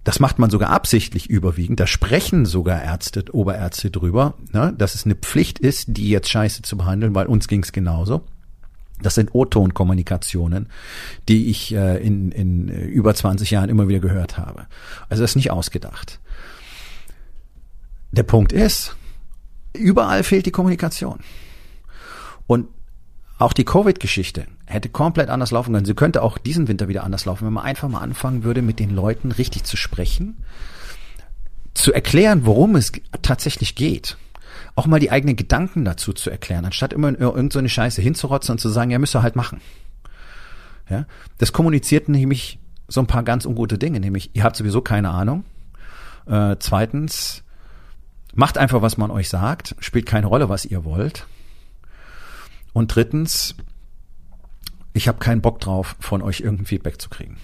Das 0.04 0.20
macht 0.20 0.40
man 0.40 0.50
sogar 0.50 0.70
absichtlich 0.70 1.30
überwiegend. 1.30 1.80
Da 1.80 1.88
sprechen 1.88 2.46
sogar 2.46 2.82
Ärzte, 2.82 3.26
Oberärzte 3.32 3.92
drüber, 3.92 4.36
ne, 4.52 4.74
dass 4.78 4.96
es 4.96 5.06
eine 5.06 5.16
Pflicht 5.16 5.60
ist, 5.60 5.86
die 5.90 6.10
jetzt 6.10 6.30
Scheiße 6.30 6.62
zu 6.62 6.78
behandeln, 6.78 7.14
weil 7.16 7.28
uns 7.28 7.48
ging's 7.48 7.72
genauso. 7.72 8.24
Das 9.02 9.16
sind 9.16 9.34
O-Ton-Kommunikationen, 9.34 10.68
die 11.28 11.50
ich 11.50 11.74
äh, 11.74 11.98
in, 12.06 12.32
in 12.32 12.70
äh, 12.70 12.82
über 12.86 13.14
20 13.14 13.52
Jahren 13.52 13.70
immer 13.70 13.88
wieder 13.88 14.00
gehört 14.00 14.38
habe. 14.38 14.68
Also 15.08 15.24
das 15.24 15.32
ist 15.32 15.36
nicht 15.36 15.52
ausgedacht. 15.52 16.20
Der 18.12 18.24
Punkt 18.24 18.52
ist, 18.52 18.96
überall 19.74 20.24
fehlt 20.24 20.46
die 20.46 20.52
Kommunikation. 20.52 21.20
Und 22.48 22.68
auch 23.38 23.54
die 23.54 23.64
Covid-Geschichte 23.64 24.48
hätte 24.66 24.90
komplett 24.90 25.30
anders 25.30 25.52
laufen 25.52 25.74
können. 25.74 25.86
Sie 25.86 25.94
könnte 25.94 26.22
auch 26.22 26.38
diesen 26.38 26.68
Winter 26.68 26.90
wieder 26.90 27.04
anders 27.04 27.26
laufen, 27.26 27.46
wenn 27.46 27.54
man 27.54 27.64
einfach 27.64 27.88
mal 27.88 28.02
anfangen 28.02 28.44
würde, 28.44 28.62
mit 28.62 28.80
den 28.80 28.90
Leuten 28.90 29.32
richtig 29.32 29.64
zu 29.64 29.78
sprechen, 29.78 30.44
zu 31.74 31.94
erklären, 31.94 32.46
worum 32.46 32.76
es 32.76 32.92
tatsächlich 33.22 33.76
geht 33.76 34.18
auch 34.80 34.88
mal 34.88 35.02
die 35.02 35.12
eigenen 35.12 35.36
Gedanken 35.36 35.84
dazu 35.84 36.14
zu 36.14 36.30
erklären, 36.30 36.64
anstatt 36.64 36.94
immer 36.94 37.10
in 37.10 37.16
irgendeine 37.16 37.68
Scheiße 37.68 38.02
hinzurotzen 38.02 38.54
und 38.54 38.60
zu 38.60 38.70
sagen, 38.70 38.92
ja, 38.92 38.98
müsst 38.98 39.14
ihr 39.14 39.22
halt 39.22 39.36
machen. 39.36 39.60
Ja, 40.90 41.06
das 41.38 41.52
kommuniziert 41.52 42.08
nämlich 42.08 42.60
so 42.88 43.02
ein 43.02 43.06
paar 43.08 43.24
ganz 43.24 43.46
ungute 43.46 43.78
Dinge, 43.78 44.00
nämlich 44.00 44.34
ihr 44.38 44.44
habt 44.44 44.56
sowieso 44.56 44.80
keine 44.80 45.10
Ahnung. 45.10 45.44
Äh, 46.28 46.56
zweitens, 46.60 47.44
macht 48.34 48.58
einfach, 48.58 48.82
was 48.82 48.96
man 48.96 49.12
euch 49.12 49.28
sagt, 49.28 49.76
spielt 49.80 50.06
keine 50.06 50.28
Rolle, 50.28 50.48
was 50.48 50.64
ihr 50.64 50.86
wollt. 50.86 51.28
Und 52.72 52.96
drittens, 52.96 53.56
ich 54.94 55.10
habe 55.10 55.20
keinen 55.20 55.42
Bock 55.42 55.60
drauf, 55.60 55.98
von 56.00 56.22
euch 56.22 56.40
irgendein 56.40 56.68
Feedback 56.68 57.02
zu 57.02 57.10
kriegen. 57.10 57.36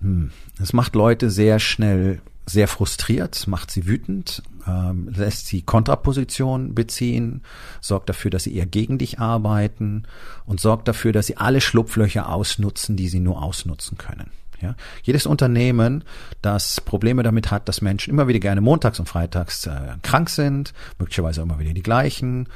Hm. 0.00 0.32
Das 0.58 0.72
macht 0.72 0.96
Leute 0.96 1.30
sehr 1.30 1.60
schnell 1.60 2.20
sehr 2.46 2.68
frustriert, 2.68 3.46
macht 3.46 3.70
sie 3.70 3.86
wütend, 3.86 4.42
ähm, 4.66 5.08
lässt 5.14 5.46
sie 5.46 5.62
Kontraposition 5.62 6.74
beziehen, 6.74 7.42
sorgt 7.80 8.08
dafür, 8.08 8.30
dass 8.30 8.44
sie 8.44 8.54
eher 8.54 8.66
gegen 8.66 8.98
dich 8.98 9.20
arbeiten 9.20 10.04
und 10.44 10.60
sorgt 10.60 10.88
dafür, 10.88 11.12
dass 11.12 11.26
sie 11.26 11.36
alle 11.36 11.60
Schlupflöcher 11.60 12.28
ausnutzen, 12.28 12.96
die 12.96 13.08
sie 13.08 13.20
nur 13.20 13.42
ausnutzen 13.42 13.96
können. 13.96 14.30
Ja? 14.60 14.76
Jedes 15.02 15.26
Unternehmen, 15.26 16.04
das 16.40 16.80
Probleme 16.80 17.22
damit 17.22 17.50
hat, 17.50 17.68
dass 17.68 17.80
Menschen 17.80 18.10
immer 18.10 18.28
wieder 18.28 18.40
gerne 18.40 18.60
montags 18.60 18.98
und 18.98 19.08
freitags 19.08 19.66
äh, 19.66 19.96
krank 20.02 20.30
sind, 20.30 20.72
möglicherweise 20.98 21.42
immer 21.42 21.58
wieder 21.58 21.72
die 21.72 21.82
gleichen 21.82 22.48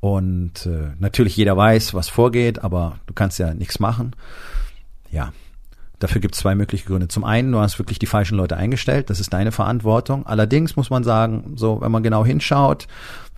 und 0.00 0.66
äh, 0.66 0.92
natürlich 0.98 1.36
jeder 1.36 1.56
weiß, 1.56 1.94
was 1.94 2.08
vorgeht, 2.08 2.62
aber 2.62 2.98
du 3.06 3.14
kannst 3.14 3.38
ja 3.38 3.54
nichts 3.54 3.80
machen. 3.80 4.14
Ja, 5.10 5.32
Dafür 6.04 6.20
gibt 6.20 6.34
es 6.34 6.42
zwei 6.42 6.54
mögliche 6.54 6.84
Gründe. 6.84 7.08
Zum 7.08 7.24
einen, 7.24 7.50
du 7.50 7.60
hast 7.60 7.78
wirklich 7.78 7.98
die 7.98 8.04
falschen 8.04 8.36
Leute 8.36 8.58
eingestellt, 8.58 9.08
das 9.08 9.20
ist 9.20 9.32
deine 9.32 9.52
Verantwortung. 9.52 10.26
Allerdings 10.26 10.76
muss 10.76 10.90
man 10.90 11.02
sagen, 11.02 11.54
so, 11.56 11.80
wenn 11.80 11.90
man 11.90 12.02
genau 12.02 12.26
hinschaut, 12.26 12.88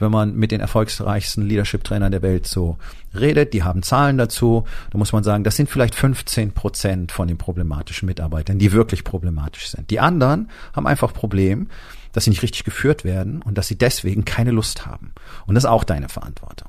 wenn 0.01 0.11
man 0.11 0.35
mit 0.35 0.51
den 0.51 0.61
erfolgreichsten 0.61 1.43
Leadership-Trainern 1.47 2.11
der 2.11 2.23
Welt 2.23 2.49
so 2.49 2.77
redet, 3.15 3.53
die 3.53 3.63
haben 3.63 3.85
Zahlen 3.85 4.19
dazu, 4.19 4.65
da 4.91 4.99
muss 4.99 5.13
man 5.13 5.23
sagen, 5.23 5.45
das 5.45 5.55
sind 5.55 5.71
vielleicht 5.71 5.95
15 5.95 6.55
Prozent 6.55 7.13
von 7.13 7.29
den 7.29 7.39
problematischen 7.39 8.07
Mitarbeitern, 8.07 8.59
die 8.59 8.73
wirklich 8.73 9.05
problematisch 9.05 9.69
sind. 9.69 9.89
Die 9.91 10.01
anderen 10.01 10.51
haben 10.73 10.89
einfach 10.89 11.13
Problem, 11.13 11.69
dass 12.15 12.25
sie 12.25 12.31
nicht 12.31 12.43
richtig 12.43 12.65
geführt 12.65 13.05
werden 13.05 13.43
und 13.43 13.57
dass 13.57 13.69
sie 13.69 13.79
deswegen 13.79 14.25
keine 14.25 14.51
Lust 14.51 14.87
haben. 14.87 15.13
Und 15.47 15.55
das 15.55 15.63
ist 15.63 15.71
auch 15.71 15.85
deine 15.85 16.09
Verantwortung. 16.09 16.69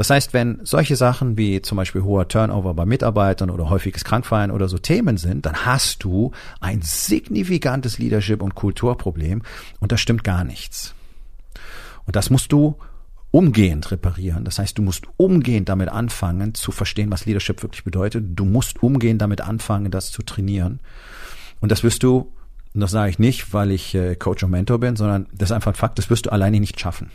Das 0.00 0.08
heißt, 0.08 0.32
wenn 0.32 0.60
solche 0.62 0.96
Sachen 0.96 1.36
wie 1.36 1.60
zum 1.60 1.76
Beispiel 1.76 2.02
hoher 2.02 2.26
Turnover 2.26 2.72
bei 2.72 2.86
Mitarbeitern 2.86 3.50
oder 3.50 3.68
häufiges 3.68 4.02
Krankfeiern 4.02 4.50
oder 4.50 4.66
so 4.66 4.78
Themen 4.78 5.18
sind, 5.18 5.44
dann 5.44 5.66
hast 5.66 6.04
du 6.04 6.32
ein 6.58 6.80
signifikantes 6.80 7.98
Leadership- 7.98 8.40
und 8.40 8.54
Kulturproblem 8.54 9.42
und 9.78 9.92
da 9.92 9.98
stimmt 9.98 10.24
gar 10.24 10.42
nichts. 10.42 10.94
Und 12.06 12.16
das 12.16 12.30
musst 12.30 12.50
du 12.50 12.78
umgehend 13.30 13.90
reparieren. 13.90 14.46
Das 14.46 14.58
heißt, 14.58 14.78
du 14.78 14.80
musst 14.80 15.04
umgehend 15.18 15.68
damit 15.68 15.90
anfangen 15.90 16.54
zu 16.54 16.72
verstehen, 16.72 17.10
was 17.10 17.26
Leadership 17.26 17.62
wirklich 17.62 17.84
bedeutet. 17.84 18.24
Du 18.26 18.46
musst 18.46 18.82
umgehend 18.82 19.20
damit 19.20 19.42
anfangen, 19.42 19.90
das 19.90 20.10
zu 20.10 20.22
trainieren. 20.22 20.80
Und 21.60 21.70
das 21.70 21.84
wirst 21.84 22.02
du, 22.04 22.32
und 22.72 22.80
das 22.80 22.92
sage 22.92 23.10
ich 23.10 23.18
nicht, 23.18 23.52
weil 23.52 23.70
ich 23.70 23.94
äh, 23.94 24.16
Coach 24.16 24.44
und 24.44 24.50
Mentor 24.50 24.80
bin, 24.80 24.96
sondern 24.96 25.26
das 25.34 25.50
ist 25.50 25.54
einfach 25.54 25.72
ein 25.72 25.76
Fakt, 25.76 25.98
das 25.98 26.08
wirst 26.08 26.24
du 26.24 26.32
alleine 26.32 26.58
nicht 26.58 26.80
schaffen. 26.80 27.10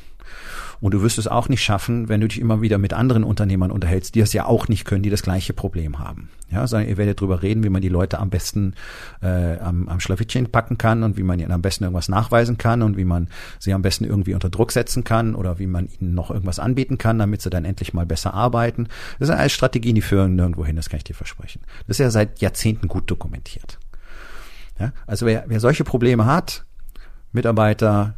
Und 0.86 0.94
du 0.94 1.02
wirst 1.02 1.18
es 1.18 1.26
auch 1.26 1.50
nicht 1.50 1.64
schaffen, 1.64 2.10
wenn 2.10 2.22
du 2.22 2.28
dich 2.28 2.40
immer 2.40 2.62
wieder 2.62 2.78
mit 2.78 2.94
anderen 2.94 3.24
Unternehmern 3.24 3.72
unterhältst, 3.72 4.14
die 4.14 4.20
es 4.20 4.34
ja 4.34 4.46
auch 4.46 4.68
nicht 4.68 4.86
können, 4.86 5.02
die 5.02 5.10
das 5.10 5.24
gleiche 5.24 5.52
Problem 5.52 5.98
haben. 5.98 6.30
Ja, 6.52 6.68
sondern 6.68 6.88
ihr 6.88 6.98
werdet 6.98 7.22
darüber 7.22 7.42
reden, 7.42 7.64
wie 7.64 7.70
man 7.70 7.82
die 7.82 7.90
Leute 7.90 8.20
am 8.20 8.30
besten 8.30 8.76
äh, 9.24 9.58
am, 9.58 9.90
am 9.90 10.00
Schlawittchen 10.00 10.52
packen 10.52 10.78
kann 10.78 11.02
und 11.02 11.18
wie 11.18 11.24
man 11.24 11.40
ihnen 11.40 11.52
am 11.52 11.64
besten 11.64 11.86
irgendwas 11.86 12.08
nachweisen 12.08 12.60
kann 12.60 12.84
und 12.84 12.98
wie 12.98 13.04
man 13.04 13.30
sie 13.58 13.74
am 13.74 13.82
besten 13.82 14.06
irgendwie 14.06 14.36
unter 14.36 14.52
Druck 14.52 14.72
setzen 14.72 15.04
kann 15.04 15.34
oder 15.34 15.58
wie 15.58 15.66
man 15.66 15.88
ihnen 15.88 16.14
noch 16.14 16.30
irgendwas 16.30 16.60
anbieten 16.60 17.00
kann, 17.00 17.18
damit 17.18 17.42
sie 17.42 17.50
dann 17.50 17.66
endlich 17.66 17.96
mal 17.96 18.06
besser 18.06 18.36
arbeiten. 18.36 18.88
Das 19.18 19.30
sind 19.30 19.40
alles 19.40 19.54
Strategien, 19.54 19.96
die 19.96 20.04
führen 20.04 20.36
nirgendwo 20.36 20.68
hin, 20.68 20.76
das 20.76 20.90
kann 20.90 20.98
ich 20.98 21.04
dir 21.04 21.16
versprechen. 21.16 21.64
Das 21.88 21.96
ist 21.96 22.04
ja 22.04 22.12
seit 22.12 22.42
Jahrzehnten 22.42 22.90
gut 22.90 23.10
dokumentiert. 23.10 23.80
Ja, 24.80 24.94
also 25.08 25.26
wer, 25.26 25.46
wer 25.48 25.60
solche 25.60 25.84
Probleme 25.84 26.28
hat, 26.28 26.64
Mitarbeiter 27.32 28.18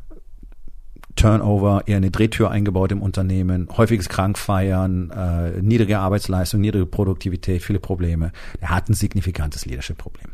Turnover, 1.18 1.84
eher 1.88 1.98
eine 1.98 2.12
Drehtür 2.12 2.50
eingebaut 2.50 2.92
im 2.92 3.02
Unternehmen, 3.02 3.68
häufiges 3.76 4.08
Krankfeiern, 4.08 5.10
äh, 5.10 5.62
niedrige 5.62 6.00
Arbeitsleistung, 6.00 6.62
niedrige 6.62 6.86
Produktivität, 6.86 7.62
viele 7.62 7.80
Probleme. 7.80 8.32
Er 8.62 8.70
hat 8.70 8.90
ein 8.90 8.94
signifikantes 8.94 9.66
Leadership-Problem. 9.66 10.32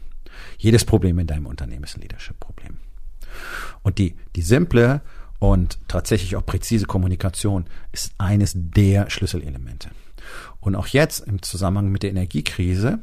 Jedes 0.58 0.86
Problem 0.86 1.18
in 1.20 1.28
deinem 1.28 1.48
Unternehmen 1.48 1.84
ist 1.84 1.98
ein 1.98 2.02
Leadership-Problem. 2.02 2.78
Und 3.82 3.98
die, 3.98 4.16
die 4.36 4.42
simple 4.42 5.02
und 5.40 5.80
tatsächlich 5.88 6.36
auch 6.36 6.46
präzise 6.46 6.86
Kommunikation 6.86 7.66
ist 7.92 8.14
eines 8.18 8.54
der 8.56 9.10
Schlüsselelemente. 9.10 9.90
Und 10.60 10.76
auch 10.76 10.88
jetzt 10.88 11.28
im 11.28 11.42
Zusammenhang 11.42 11.90
mit 11.92 12.04
der 12.04 12.12
Energiekrise 12.12 13.00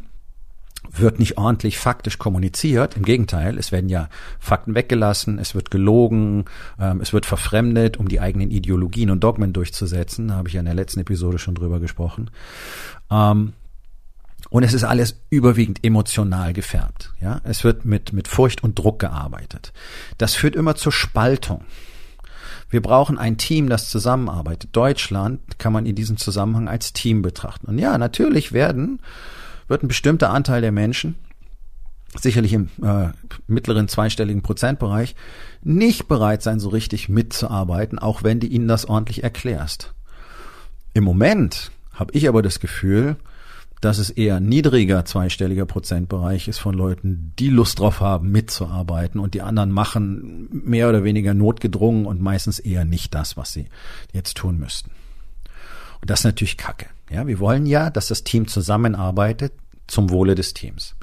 wird 0.92 1.18
nicht 1.18 1.38
ordentlich 1.38 1.78
faktisch 1.78 2.18
kommuniziert. 2.18 2.96
Im 2.96 3.04
Gegenteil, 3.04 3.58
es 3.58 3.72
werden 3.72 3.88
ja 3.88 4.08
Fakten 4.38 4.74
weggelassen, 4.74 5.38
es 5.38 5.54
wird 5.54 5.70
gelogen, 5.70 6.46
ähm, 6.78 7.00
es 7.00 7.12
wird 7.12 7.26
verfremdet, 7.26 7.96
um 7.96 8.08
die 8.08 8.20
eigenen 8.20 8.50
Ideologien 8.50 9.10
und 9.10 9.22
Dogmen 9.22 9.52
durchzusetzen. 9.52 10.28
Da 10.28 10.34
habe 10.34 10.48
ich 10.48 10.54
ja 10.54 10.60
in 10.60 10.66
der 10.66 10.74
letzten 10.74 11.00
Episode 11.00 11.38
schon 11.38 11.54
drüber 11.54 11.80
gesprochen. 11.80 12.30
Ähm, 13.10 13.52
und 14.48 14.62
es 14.64 14.72
ist 14.72 14.84
alles 14.84 15.20
überwiegend 15.30 15.84
emotional 15.84 16.52
gefärbt. 16.52 17.12
Ja, 17.20 17.40
es 17.44 17.62
wird 17.62 17.84
mit 17.84 18.12
mit 18.12 18.26
Furcht 18.26 18.64
und 18.64 18.78
Druck 18.78 18.98
gearbeitet. 18.98 19.72
Das 20.18 20.34
führt 20.34 20.56
immer 20.56 20.74
zur 20.74 20.92
Spaltung. 20.92 21.62
Wir 22.68 22.80
brauchen 22.80 23.18
ein 23.18 23.36
Team, 23.36 23.68
das 23.68 23.90
zusammenarbeitet. 23.90 24.70
Deutschland 24.72 25.40
kann 25.58 25.72
man 25.72 25.86
in 25.86 25.96
diesem 25.96 26.16
Zusammenhang 26.16 26.68
als 26.68 26.92
Team 26.92 27.20
betrachten. 27.20 27.66
Und 27.66 27.78
ja, 27.78 27.98
natürlich 27.98 28.52
werden 28.52 29.00
wird 29.70 29.82
ein 29.82 29.88
bestimmter 29.88 30.30
Anteil 30.30 30.60
der 30.60 30.72
Menschen, 30.72 31.14
sicherlich 32.18 32.52
im 32.52 32.68
äh, 32.82 33.10
mittleren 33.46 33.88
zweistelligen 33.88 34.42
Prozentbereich, 34.42 35.14
nicht 35.62 36.08
bereit 36.08 36.42
sein, 36.42 36.58
so 36.58 36.68
richtig 36.68 37.08
mitzuarbeiten, 37.08 37.98
auch 37.98 38.22
wenn 38.24 38.40
du 38.40 38.46
ihnen 38.46 38.68
das 38.68 38.84
ordentlich 38.84 39.22
erklärst. 39.22 39.94
Im 40.92 41.04
Moment 41.04 41.70
habe 41.94 42.12
ich 42.14 42.28
aber 42.28 42.42
das 42.42 42.58
Gefühl, 42.58 43.16
dass 43.80 43.98
es 43.98 44.10
eher 44.10 44.40
niedriger 44.40 45.04
zweistelliger 45.04 45.64
Prozentbereich 45.64 46.48
ist 46.48 46.58
von 46.58 46.74
Leuten, 46.74 47.32
die 47.38 47.48
Lust 47.48 47.78
drauf 47.78 48.00
haben, 48.00 48.30
mitzuarbeiten 48.30 49.20
und 49.20 49.34
die 49.34 49.40
anderen 49.40 49.70
machen 49.70 50.48
mehr 50.50 50.88
oder 50.88 51.04
weniger 51.04 51.32
notgedrungen 51.32 52.06
und 52.06 52.20
meistens 52.20 52.58
eher 52.58 52.84
nicht 52.84 53.14
das, 53.14 53.36
was 53.36 53.52
sie 53.52 53.68
jetzt 54.12 54.36
tun 54.36 54.58
müssten. 54.58 54.90
Und 56.00 56.10
das 56.10 56.20
ist 56.20 56.24
natürlich 56.24 56.56
Kacke. 56.56 56.86
Ja, 57.10 57.26
wir 57.26 57.38
wollen 57.38 57.66
ja, 57.66 57.90
dass 57.90 58.08
das 58.08 58.22
Team 58.22 58.48
zusammenarbeitet 58.48 59.52
zum 59.90 60.10
Wohle 60.10 60.34
des 60.34 60.54
Teams 60.54 60.94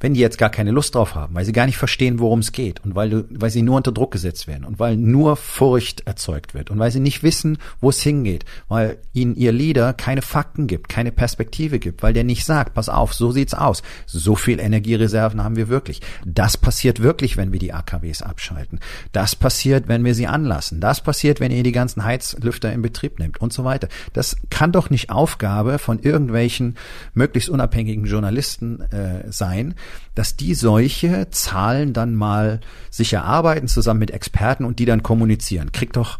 wenn 0.00 0.14
die 0.14 0.20
jetzt 0.20 0.38
gar 0.38 0.50
keine 0.50 0.70
Lust 0.70 0.94
drauf 0.94 1.14
haben, 1.14 1.34
weil 1.34 1.44
sie 1.44 1.52
gar 1.52 1.66
nicht 1.66 1.76
verstehen, 1.76 2.18
worum 2.18 2.40
es 2.40 2.52
geht 2.52 2.82
und 2.84 2.94
weil, 2.94 3.24
weil 3.30 3.50
sie 3.50 3.62
nur 3.62 3.76
unter 3.76 3.92
Druck 3.92 4.10
gesetzt 4.10 4.46
werden 4.46 4.64
und 4.64 4.78
weil 4.78 4.96
nur 4.96 5.36
Furcht 5.36 6.06
erzeugt 6.06 6.54
wird 6.54 6.70
und 6.70 6.78
weil 6.78 6.90
sie 6.90 7.00
nicht 7.00 7.22
wissen, 7.22 7.58
wo 7.80 7.90
es 7.90 8.00
hingeht, 8.00 8.44
weil 8.68 8.98
ihnen 9.12 9.36
ihr 9.36 9.52
Leader 9.52 9.92
keine 9.92 10.22
Fakten 10.22 10.66
gibt, 10.66 10.88
keine 10.88 11.12
Perspektive 11.12 11.78
gibt, 11.78 12.02
weil 12.02 12.14
der 12.14 12.24
nicht 12.24 12.44
sagt, 12.44 12.74
pass 12.74 12.88
auf, 12.88 13.12
so 13.12 13.30
sieht's 13.30 13.54
aus, 13.54 13.82
so 14.06 14.34
viel 14.34 14.58
Energiereserven 14.58 15.44
haben 15.44 15.56
wir 15.56 15.68
wirklich. 15.68 16.00
Das 16.24 16.56
passiert 16.56 17.02
wirklich, 17.02 17.36
wenn 17.36 17.52
wir 17.52 17.58
die 17.58 17.72
AKWs 17.72 18.22
abschalten. 18.22 18.80
Das 19.12 19.36
passiert, 19.36 19.88
wenn 19.88 20.04
wir 20.04 20.14
sie 20.14 20.26
anlassen. 20.26 20.80
Das 20.80 21.02
passiert, 21.02 21.40
wenn 21.40 21.52
ihr 21.52 21.62
die 21.62 21.72
ganzen 21.72 22.04
Heizlüfter 22.04 22.72
in 22.72 22.82
Betrieb 22.82 23.18
nehmt 23.18 23.40
und 23.40 23.52
so 23.52 23.64
weiter. 23.64 23.88
Das 24.12 24.36
kann 24.48 24.72
doch 24.72 24.88
nicht 24.88 25.10
Aufgabe 25.10 25.78
von 25.78 25.98
irgendwelchen 25.98 26.76
möglichst 27.14 27.50
unabhängigen 27.50 28.06
Journalisten 28.06 28.80
äh, 28.92 29.30
sein, 29.30 29.74
dass 30.14 30.36
die 30.36 30.54
solche 30.54 31.30
Zahlen 31.30 31.92
dann 31.92 32.14
mal 32.14 32.60
sich 32.90 33.12
erarbeiten 33.12 33.68
zusammen 33.68 34.00
mit 34.00 34.10
Experten 34.10 34.64
und 34.64 34.78
die 34.78 34.84
dann 34.84 35.02
kommunizieren. 35.02 35.72
Kriegt 35.72 35.96
doch 35.96 36.18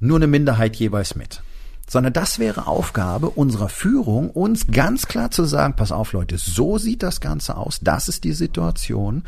nur 0.00 0.16
eine 0.16 0.26
Minderheit 0.26 0.76
jeweils 0.76 1.14
mit. 1.14 1.42
Sondern 1.88 2.12
das 2.12 2.38
wäre 2.38 2.66
Aufgabe 2.68 3.30
unserer 3.30 3.68
Führung, 3.68 4.30
uns 4.30 4.68
ganz 4.68 5.06
klar 5.06 5.30
zu 5.32 5.44
sagen, 5.44 5.74
pass 5.74 5.90
auf 5.90 6.12
Leute, 6.12 6.38
so 6.38 6.78
sieht 6.78 7.02
das 7.02 7.20
Ganze 7.20 7.56
aus, 7.56 7.80
das 7.82 8.08
ist 8.08 8.22
die 8.22 8.32
Situation, 8.32 9.24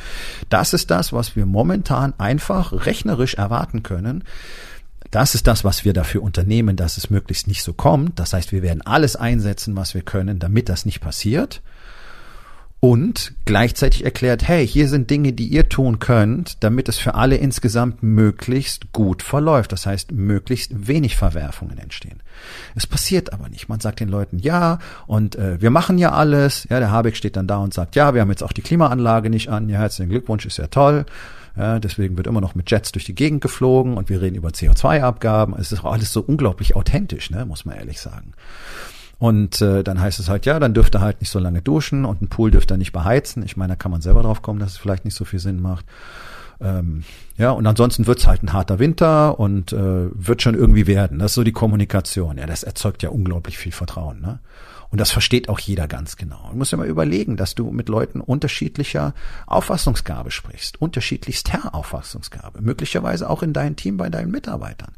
das 0.48 0.72
ist 0.72 0.90
das, 0.92 1.12
was 1.12 1.34
wir 1.34 1.44
momentan 1.44 2.14
einfach 2.18 2.86
rechnerisch 2.86 3.34
erwarten 3.34 3.82
können. 3.82 4.22
Das 5.10 5.34
ist 5.34 5.46
das, 5.46 5.64
was 5.64 5.84
wir 5.84 5.92
dafür 5.92 6.22
unternehmen, 6.22 6.76
dass 6.76 6.96
es 6.96 7.10
möglichst 7.10 7.48
nicht 7.48 7.62
so 7.62 7.72
kommt. 7.72 8.18
Das 8.18 8.32
heißt, 8.32 8.52
wir 8.52 8.62
werden 8.62 8.82
alles 8.82 9.16
einsetzen, 9.16 9.76
was 9.76 9.92
wir 9.92 10.02
können, 10.02 10.38
damit 10.38 10.68
das 10.68 10.86
nicht 10.86 11.00
passiert 11.00 11.62
und 12.84 13.34
gleichzeitig 13.44 14.04
erklärt, 14.04 14.48
hey, 14.48 14.66
hier 14.66 14.88
sind 14.88 15.08
Dinge, 15.08 15.32
die 15.32 15.46
ihr 15.46 15.68
tun 15.68 16.00
könnt, 16.00 16.64
damit 16.64 16.88
es 16.88 16.98
für 16.98 17.14
alle 17.14 17.36
insgesamt 17.36 18.02
möglichst 18.02 18.90
gut 18.90 19.22
verläuft. 19.22 19.70
Das 19.70 19.86
heißt, 19.86 20.10
möglichst 20.10 20.88
wenig 20.88 21.16
Verwerfungen 21.16 21.78
entstehen. 21.78 22.18
Es 22.74 22.88
passiert 22.88 23.32
aber 23.32 23.48
nicht. 23.48 23.68
Man 23.68 23.78
sagt 23.78 24.00
den 24.00 24.08
Leuten, 24.08 24.40
ja, 24.40 24.80
und 25.06 25.36
äh, 25.36 25.62
wir 25.62 25.70
machen 25.70 25.96
ja 25.96 26.10
alles. 26.10 26.66
Ja, 26.70 26.80
der 26.80 26.90
Habeck 26.90 27.14
steht 27.14 27.36
dann 27.36 27.46
da 27.46 27.58
und 27.58 27.72
sagt, 27.72 27.94
ja, 27.94 28.14
wir 28.14 28.20
haben 28.20 28.30
jetzt 28.30 28.42
auch 28.42 28.52
die 28.52 28.62
Klimaanlage 28.62 29.30
nicht 29.30 29.48
an. 29.48 29.68
Ja, 29.68 29.78
herzlichen 29.78 30.10
Glückwunsch, 30.10 30.44
ist 30.44 30.58
ja 30.58 30.66
toll. 30.66 31.06
Ja, 31.56 31.78
deswegen 31.78 32.16
wird 32.16 32.26
immer 32.26 32.40
noch 32.40 32.56
mit 32.56 32.68
Jets 32.68 32.90
durch 32.90 33.04
die 33.04 33.14
Gegend 33.14 33.42
geflogen 33.42 33.96
und 33.96 34.08
wir 34.08 34.20
reden 34.20 34.34
über 34.34 34.48
CO2-Abgaben. 34.48 35.54
Es 35.56 35.70
ist 35.70 35.84
auch 35.84 35.92
alles 35.92 36.12
so 36.12 36.20
unglaublich 36.20 36.74
authentisch, 36.74 37.30
ne, 37.30 37.46
muss 37.46 37.64
man 37.64 37.76
ehrlich 37.76 38.00
sagen. 38.00 38.32
Und 39.22 39.60
äh, 39.60 39.84
dann 39.84 40.00
heißt 40.00 40.18
es 40.18 40.28
halt, 40.28 40.46
ja, 40.46 40.58
dann 40.58 40.74
dürft 40.74 40.96
ihr 40.96 41.00
halt 41.00 41.20
nicht 41.20 41.30
so 41.30 41.38
lange 41.38 41.62
duschen 41.62 42.04
und 42.04 42.22
ein 42.22 42.28
Pool 42.28 42.50
dürft 42.50 42.72
ihr 42.72 42.76
nicht 42.76 42.90
beheizen. 42.90 43.44
Ich 43.44 43.56
meine, 43.56 43.74
da 43.74 43.76
kann 43.76 43.92
man 43.92 44.00
selber 44.00 44.24
drauf 44.24 44.42
kommen, 44.42 44.58
dass 44.58 44.72
es 44.72 44.78
vielleicht 44.78 45.04
nicht 45.04 45.14
so 45.14 45.24
viel 45.24 45.38
Sinn 45.38 45.62
macht. 45.62 45.86
Ähm, 46.60 47.04
ja, 47.36 47.52
und 47.52 47.64
ansonsten 47.64 48.08
wird's 48.08 48.26
halt 48.26 48.42
ein 48.42 48.52
harter 48.52 48.80
Winter 48.80 49.38
und 49.38 49.72
äh, 49.72 50.08
wird 50.12 50.42
schon 50.42 50.56
irgendwie 50.56 50.88
werden. 50.88 51.20
Das 51.20 51.30
ist 51.30 51.34
so 51.36 51.44
die 51.44 51.52
Kommunikation. 51.52 52.36
Ja, 52.36 52.46
das 52.46 52.64
erzeugt 52.64 53.04
ja 53.04 53.10
unglaublich 53.10 53.58
viel 53.58 53.70
Vertrauen. 53.70 54.20
Ne? 54.20 54.40
Und 54.90 55.00
das 55.00 55.12
versteht 55.12 55.48
auch 55.48 55.60
jeder 55.60 55.86
ganz 55.86 56.16
genau. 56.16 56.48
Du 56.50 56.56
musst 56.56 56.72
ja 56.72 56.78
mal 56.78 56.88
überlegen, 56.88 57.36
dass 57.36 57.54
du 57.54 57.70
mit 57.70 57.88
Leuten 57.88 58.20
unterschiedlicher 58.20 59.14
Auffassungsgabe 59.46 60.32
sprichst, 60.32 60.82
unterschiedlichster 60.82 61.76
Auffassungsgabe, 61.76 62.60
möglicherweise 62.60 63.30
auch 63.30 63.44
in 63.44 63.52
deinem 63.52 63.76
Team 63.76 63.98
bei 63.98 64.10
deinen 64.10 64.32
Mitarbeitern. 64.32 64.90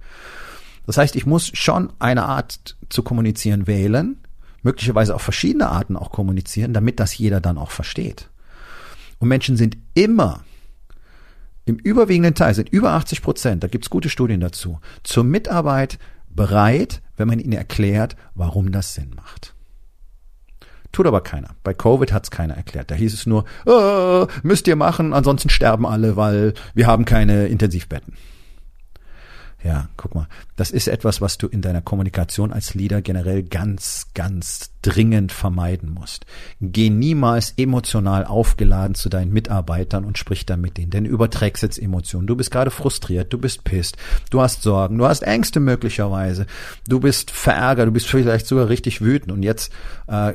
Das 0.86 0.98
heißt, 0.98 1.16
ich 1.16 1.26
muss 1.26 1.50
schon 1.54 1.92
eine 1.98 2.24
Art 2.24 2.76
zu 2.88 3.02
kommunizieren 3.02 3.66
wählen, 3.66 4.18
möglicherweise 4.62 5.14
auf 5.14 5.22
verschiedene 5.22 5.68
Arten 5.68 5.96
auch 5.96 6.10
kommunizieren, 6.10 6.72
damit 6.72 7.00
das 7.00 7.16
jeder 7.16 7.40
dann 7.40 7.58
auch 7.58 7.70
versteht. 7.70 8.30
Und 9.18 9.28
Menschen 9.28 9.56
sind 9.56 9.76
immer, 9.94 10.44
im 11.64 11.76
überwiegenden 11.76 12.34
Teil 12.34 12.54
sind 12.54 12.68
über 12.68 12.92
80 12.92 13.22
Prozent, 13.22 13.64
da 13.64 13.68
gibt's 13.68 13.90
gute 13.90 14.10
Studien 14.10 14.40
dazu, 14.40 14.80
zur 15.02 15.24
Mitarbeit 15.24 15.98
bereit, 16.28 17.00
wenn 17.16 17.28
man 17.28 17.38
ihnen 17.38 17.52
erklärt, 17.52 18.16
warum 18.34 18.72
das 18.72 18.94
Sinn 18.94 19.12
macht. 19.16 19.54
Tut 20.92 21.06
aber 21.06 21.22
keiner. 21.22 21.56
Bei 21.64 21.74
Covid 21.74 22.12
hat's 22.12 22.30
keiner 22.30 22.54
erklärt. 22.54 22.90
Da 22.90 22.94
hieß 22.94 23.14
es 23.14 23.26
nur, 23.26 23.44
äh, 23.66 24.26
müsst 24.44 24.68
ihr 24.68 24.76
machen, 24.76 25.12
ansonsten 25.12 25.48
sterben 25.48 25.86
alle, 25.86 26.16
weil 26.16 26.54
wir 26.74 26.86
haben 26.86 27.04
keine 27.04 27.48
Intensivbetten. 27.48 28.14
Ja, 29.64 29.88
guck 29.97 30.14
mal, 30.14 30.28
das 30.56 30.71
ist 30.71 30.88
etwas, 30.88 31.23
was 31.23 31.38
du 31.38 31.47
in 31.47 31.62
deiner 31.62 31.80
Kommunikation 31.80 32.52
als 32.52 32.75
Leader 32.75 33.00
generell 33.00 33.42
ganz, 33.42 34.09
ganz 34.12 34.73
dringend 34.83 35.33
vermeiden 35.33 35.90
musst. 35.90 36.26
Geh 36.61 36.90
niemals 36.90 37.54
emotional 37.56 38.26
aufgeladen 38.26 38.94
zu 38.94 39.09
deinen 39.09 39.33
Mitarbeitern 39.33 40.04
und 40.04 40.18
sprich 40.18 40.44
dann 40.44 40.61
mit 40.61 40.76
denen, 40.76 40.90
denn 40.90 41.04
du 41.04 41.11
überträgst 41.11 41.62
jetzt 41.62 41.78
Emotionen. 41.78 42.26
Du 42.26 42.37
bist 42.37 42.50
gerade 42.50 42.71
frustriert, 42.71 43.33
du 43.33 43.38
bist 43.38 43.64
pisst, 43.64 43.97
du 44.28 44.42
hast 44.42 44.61
Sorgen, 44.61 44.99
du 44.99 45.06
hast 45.06 45.23
Ängste 45.23 45.61
möglicherweise, 45.61 46.44
du 46.87 47.00
bist 47.00 47.30
verärgert, 47.30 47.88
du 47.88 47.92
bist 47.92 48.09
vielleicht 48.09 48.47
sogar 48.47 48.68
richtig 48.68 49.00
wütend 49.00 49.33
und 49.33 49.42
jetzt 49.42 49.73
äh, 50.09 50.35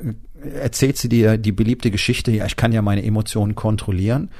erzählt 0.59 0.97
sie 0.97 1.09
dir 1.09 1.37
die 1.37 1.51
beliebte 1.51 1.91
Geschichte, 1.91 2.31
ja, 2.31 2.47
ich 2.47 2.55
kann 2.55 2.71
ja 2.71 2.81
meine 2.81 3.05
Emotionen 3.05 3.53
kontrollieren 3.53 4.31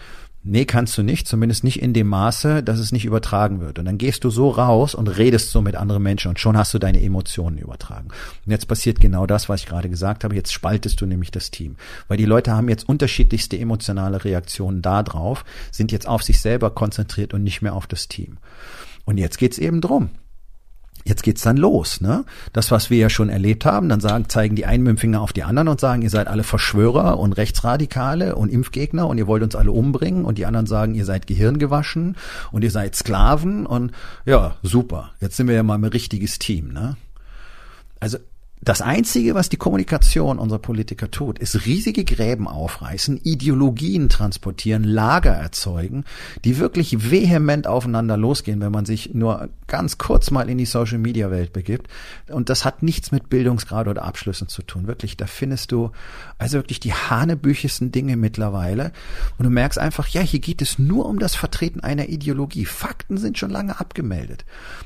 Nee, 0.41 0.63
kannst 0.63 0.97
du 0.97 1.03
nicht, 1.03 1.27
zumindest 1.27 1.65
nicht 1.65 1.81
in 1.81 1.93
dem 1.93 2.07
Maße, 2.07 2.63
dass 2.63 2.79
es 2.79 2.93
nicht 2.93 3.03
übertragen 3.03 3.59
wird. 3.59 3.77
Und 3.77 3.85
dann 3.85 3.97
gehst 3.97 4.23
du 4.23 4.29
so 4.29 4.49
raus 4.49 4.95
und 4.95 5.09
redest 5.09 5.51
so 5.51 5.61
mit 5.61 5.75
anderen 5.75 6.01
Menschen 6.01 6.29
und 6.29 6.39
schon 6.39 6.55
hast 6.55 6.73
du 6.73 6.79
deine 6.79 7.01
Emotionen 7.01 7.57
übertragen. 7.57 8.07
Und 8.45 8.51
jetzt 8.51 8.67
passiert 8.67 9.01
genau 9.01 9.25
das, 9.25 9.49
was 9.49 9.61
ich 9.61 9.67
gerade 9.67 9.89
gesagt 9.89 10.23
habe. 10.23 10.35
Jetzt 10.35 10.53
spaltest 10.53 11.01
du 11.01 11.05
nämlich 11.05 11.31
das 11.31 11.51
Team. 11.51 11.75
Weil 12.07 12.17
die 12.17 12.25
Leute 12.25 12.53
haben 12.53 12.69
jetzt 12.69 12.87
unterschiedlichste 12.87 13.59
emotionale 13.59 14.23
Reaktionen 14.23 14.81
da 14.81 15.03
drauf, 15.03 15.43
sind 15.71 15.91
jetzt 15.91 16.07
auf 16.07 16.23
sich 16.23 16.39
selber 16.39 16.69
konzentriert 16.69 17.33
und 17.33 17.43
nicht 17.43 17.61
mehr 17.61 17.73
auf 17.73 17.85
das 17.85 18.07
Team. 18.07 18.37
Und 19.03 19.17
jetzt 19.17 19.39
geht's 19.39 19.57
eben 19.57 19.81
drum. 19.81 20.09
Jetzt 21.05 21.23
geht's 21.23 21.41
dann 21.41 21.57
los, 21.57 22.01
ne? 22.01 22.25
Das, 22.53 22.71
was 22.71 22.89
wir 22.89 22.97
ja 22.97 23.09
schon 23.09 23.29
erlebt 23.29 23.65
haben, 23.65 23.89
dann 23.89 24.01
sagen, 24.01 24.27
zeigen 24.29 24.55
die 24.55 24.65
einen 24.65 24.83
mit 24.83 24.91
dem 24.91 24.97
Finger 24.97 25.21
auf 25.21 25.33
die 25.33 25.43
anderen 25.43 25.67
und 25.67 25.79
sagen, 25.79 26.01
ihr 26.01 26.09
seid 26.09 26.27
alle 26.27 26.43
Verschwörer 26.43 27.19
und 27.19 27.33
Rechtsradikale 27.33 28.35
und 28.35 28.49
Impfgegner 28.49 29.07
und 29.07 29.17
ihr 29.17 29.27
wollt 29.27 29.43
uns 29.43 29.55
alle 29.55 29.71
umbringen 29.71 30.25
und 30.25 30.37
die 30.37 30.45
anderen 30.45 30.65
sagen, 30.65 30.95
ihr 30.95 31.05
seid 31.05 31.25
Gehirngewaschen 31.27 32.17
und 32.51 32.63
ihr 32.63 32.71
seid 32.71 32.95
Sklaven 32.95 33.65
und 33.65 33.91
ja, 34.25 34.55
super. 34.61 35.11
Jetzt 35.21 35.37
sind 35.37 35.47
wir 35.47 35.55
ja 35.55 35.63
mal 35.63 35.77
ein 35.77 35.83
richtiges 35.85 36.37
Team, 36.37 36.73
ne? 36.73 36.97
Also 37.99 38.17
das 38.61 38.81
Einzige, 38.81 39.35
was 39.35 39.47
die 39.47 39.55
Kommunikation 39.55 40.37
unserer 40.37 40.59
Politiker 40.59 41.09
tut, 41.09 41.39
ist 41.39 41.65
riesige 41.65 42.03
Gräben 42.03 42.45
aufreißen, 42.45 43.21
Ideologien 43.23 44.09
transportieren, 44.09 44.83
Lager 44.83 45.31
erzeugen, 45.31 46.03
die 46.43 46.57
wirklich 46.57 47.09
vehement 47.09 47.67
aufeinander 47.67 48.17
losgehen, 48.17 48.59
wenn 48.59 48.73
man 48.73 48.85
sich 48.85 49.13
nur 49.13 49.47
ganz 49.67 49.97
kurz 49.97 50.29
mal 50.29 50.49
in 50.49 50.57
die 50.57 50.65
Social-Media-Welt 50.65 51.53
begibt. 51.53 51.87
Und 52.27 52.49
das 52.49 52.65
hat 52.65 52.83
nichts 52.83 53.13
mit 53.13 53.29
Bildungsgrad 53.29 53.87
oder 53.87 54.03
Abschlüssen 54.03 54.49
zu 54.49 54.61
tun. 54.61 54.87
Wirklich, 54.87 55.15
da 55.15 55.25
findest 55.25 55.71
du 55.71 55.91
also 56.37 56.57
wirklich 56.57 56.81
die 56.81 56.93
hanebüchesten 56.93 57.93
Dinge 57.93 58.17
mittlerweile. 58.17 58.91
Und 59.37 59.45
du 59.45 59.51
merkst 59.51 59.79
einfach, 59.79 60.09
ja, 60.09 60.19
hier 60.19 60.39
geht 60.39 60.61
es 60.61 60.77
nur 60.77 61.05
um 61.05 61.19
das 61.19 61.33
Vertreten 61.33 61.79
einer 61.79 62.09
Ideologie. 62.09 62.65
Fakten 62.65 63.17
sind 63.17 63.37
schon 63.37 63.51
lange 63.51 63.79
abgemeldet. 63.79 64.43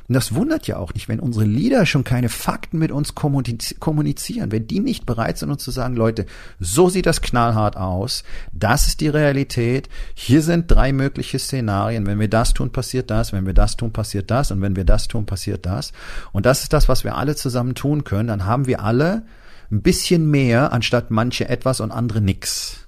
Und 0.07 0.13
das 0.13 0.35
wundert 0.35 0.67
ja 0.67 0.77
auch 0.77 0.93
nicht, 0.93 1.09
wenn 1.09 1.19
unsere 1.19 1.45
Leader 1.45 1.87
schon 1.87 2.03
keine 2.03 2.29
Fakten 2.29 2.77
mit 2.77 2.91
uns 2.91 3.15
kommunizieren 3.15 3.62
kommunizieren, 3.79 4.51
wenn 4.51 4.67
die 4.67 4.79
nicht 4.79 5.05
bereit 5.05 5.37
sind, 5.37 5.51
uns 5.51 5.63
zu 5.63 5.71
sagen, 5.71 5.95
Leute, 5.95 6.25
so 6.59 6.89
sieht 6.89 7.05
das 7.05 7.21
knallhart 7.21 7.77
aus, 7.77 8.23
das 8.51 8.87
ist 8.87 9.01
die 9.01 9.07
Realität, 9.07 9.89
hier 10.13 10.41
sind 10.41 10.69
drei 10.69 10.93
mögliche 10.93 11.39
Szenarien, 11.39 12.05
wenn 12.05 12.19
wir 12.19 12.29
das 12.29 12.53
tun, 12.53 12.71
passiert 12.71 13.09
das, 13.09 13.33
wenn 13.33 13.45
wir 13.45 13.53
das 13.53 13.77
tun, 13.77 13.91
passiert 13.91 14.31
das 14.31 14.51
und 14.51 14.61
wenn 14.61 14.75
wir 14.75 14.85
das 14.85 15.07
tun, 15.07 15.25
passiert 15.25 15.65
das. 15.65 15.91
Und 16.31 16.45
das 16.45 16.63
ist 16.63 16.73
das, 16.73 16.89
was 16.89 17.03
wir 17.03 17.15
alle 17.15 17.35
zusammen 17.35 17.75
tun 17.75 18.03
können, 18.03 18.27
dann 18.27 18.45
haben 18.45 18.67
wir 18.67 18.81
alle 18.81 19.23
ein 19.71 19.81
bisschen 19.81 20.29
mehr, 20.29 20.71
anstatt 20.71 21.11
manche 21.11 21.49
etwas 21.49 21.79
und 21.79 21.91
andere 21.91 22.21
nix. 22.21 22.87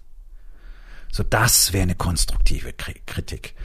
So, 1.12 1.24
das 1.24 1.72
wäre 1.72 1.84
eine 1.84 1.96
konstruktive 1.96 2.74
Kritik. 2.74 3.56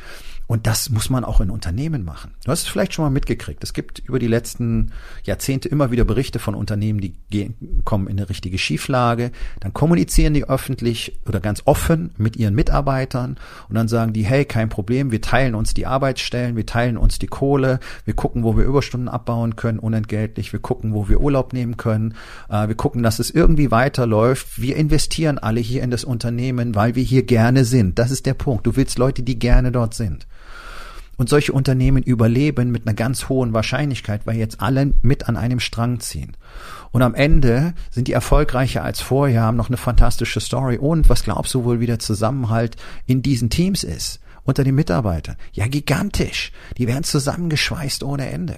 Und 0.50 0.66
das 0.66 0.90
muss 0.90 1.10
man 1.10 1.24
auch 1.24 1.40
in 1.40 1.48
Unternehmen 1.48 2.04
machen. 2.04 2.32
Du 2.44 2.50
hast 2.50 2.62
es 2.62 2.66
vielleicht 2.68 2.92
schon 2.92 3.04
mal 3.04 3.10
mitgekriegt. 3.10 3.62
Es 3.62 3.72
gibt 3.72 4.00
über 4.00 4.18
die 4.18 4.26
letzten 4.26 4.90
Jahrzehnte 5.22 5.68
immer 5.68 5.92
wieder 5.92 6.02
Berichte 6.02 6.40
von 6.40 6.56
Unternehmen, 6.56 7.00
die 7.00 7.14
gehen, 7.30 7.82
kommen 7.84 8.08
in 8.08 8.18
eine 8.18 8.28
richtige 8.28 8.58
Schieflage. 8.58 9.30
Dann 9.60 9.72
kommunizieren 9.72 10.34
die 10.34 10.48
öffentlich 10.48 11.20
oder 11.28 11.38
ganz 11.38 11.62
offen 11.66 12.10
mit 12.18 12.36
ihren 12.36 12.56
Mitarbeitern 12.56 13.36
und 13.68 13.76
dann 13.76 13.86
sagen 13.86 14.12
die, 14.12 14.24
hey, 14.24 14.44
kein 14.44 14.68
Problem, 14.68 15.12
wir 15.12 15.20
teilen 15.20 15.54
uns 15.54 15.72
die 15.72 15.86
Arbeitsstellen, 15.86 16.56
wir 16.56 16.66
teilen 16.66 16.96
uns 16.96 17.20
die 17.20 17.28
Kohle, 17.28 17.78
wir 18.04 18.14
gucken, 18.14 18.42
wo 18.42 18.56
wir 18.56 18.64
Überstunden 18.64 19.08
abbauen 19.08 19.54
können, 19.54 19.78
unentgeltlich, 19.78 20.52
wir 20.52 20.58
gucken, 20.58 20.94
wo 20.94 21.08
wir 21.08 21.20
Urlaub 21.20 21.52
nehmen 21.52 21.76
können, 21.76 22.16
äh, 22.48 22.66
wir 22.66 22.74
gucken, 22.74 23.04
dass 23.04 23.20
es 23.20 23.30
irgendwie 23.30 23.70
weiterläuft. 23.70 24.60
Wir 24.60 24.74
investieren 24.74 25.38
alle 25.38 25.60
hier 25.60 25.84
in 25.84 25.92
das 25.92 26.02
Unternehmen, 26.02 26.74
weil 26.74 26.96
wir 26.96 27.04
hier 27.04 27.22
gerne 27.22 27.64
sind. 27.64 28.00
Das 28.00 28.10
ist 28.10 28.26
der 28.26 28.34
Punkt. 28.34 28.66
Du 28.66 28.74
willst 28.74 28.98
Leute, 28.98 29.22
die 29.22 29.38
gerne 29.38 29.70
dort 29.70 29.94
sind. 29.94 30.26
Und 31.20 31.28
solche 31.28 31.52
Unternehmen 31.52 32.02
überleben 32.02 32.70
mit 32.70 32.86
einer 32.86 32.94
ganz 32.94 33.28
hohen 33.28 33.52
Wahrscheinlichkeit, 33.52 34.22
weil 34.24 34.38
jetzt 34.38 34.62
alle 34.62 34.94
mit 35.02 35.28
an 35.28 35.36
einem 35.36 35.60
Strang 35.60 36.00
ziehen. 36.00 36.34
Und 36.92 37.02
am 37.02 37.14
Ende 37.14 37.74
sind 37.90 38.08
die 38.08 38.14
erfolgreicher 38.14 38.82
als 38.82 39.02
vorher, 39.02 39.42
haben 39.42 39.58
noch 39.58 39.68
eine 39.68 39.76
fantastische 39.76 40.40
Story. 40.40 40.78
Und 40.78 41.10
was 41.10 41.22
glaubst 41.22 41.52
du 41.52 41.64
wohl, 41.64 41.78
wie 41.78 41.84
der 41.84 41.98
Zusammenhalt 41.98 42.76
in 43.04 43.20
diesen 43.20 43.50
Teams 43.50 43.84
ist? 43.84 44.20
Unter 44.44 44.64
den 44.64 44.74
Mitarbeitern? 44.74 45.36
Ja, 45.52 45.66
gigantisch. 45.66 46.52
Die 46.78 46.88
werden 46.88 47.04
zusammengeschweißt 47.04 48.02
ohne 48.02 48.30
Ende. 48.30 48.56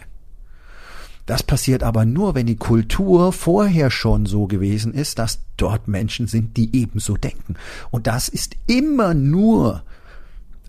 Das 1.26 1.42
passiert 1.42 1.82
aber 1.82 2.04
nur, 2.04 2.36
wenn 2.36 2.46
die 2.46 2.54
Kultur 2.54 3.32
vorher 3.32 3.90
schon 3.90 4.24
so 4.24 4.46
gewesen 4.46 4.94
ist, 4.94 5.18
dass 5.18 5.40
dort 5.56 5.88
Menschen 5.88 6.28
sind, 6.28 6.56
die 6.56 6.76
ebenso 6.76 7.16
denken. 7.16 7.56
Und 7.90 8.06
das 8.06 8.28
ist 8.28 8.54
immer 8.68 9.14
nur 9.14 9.82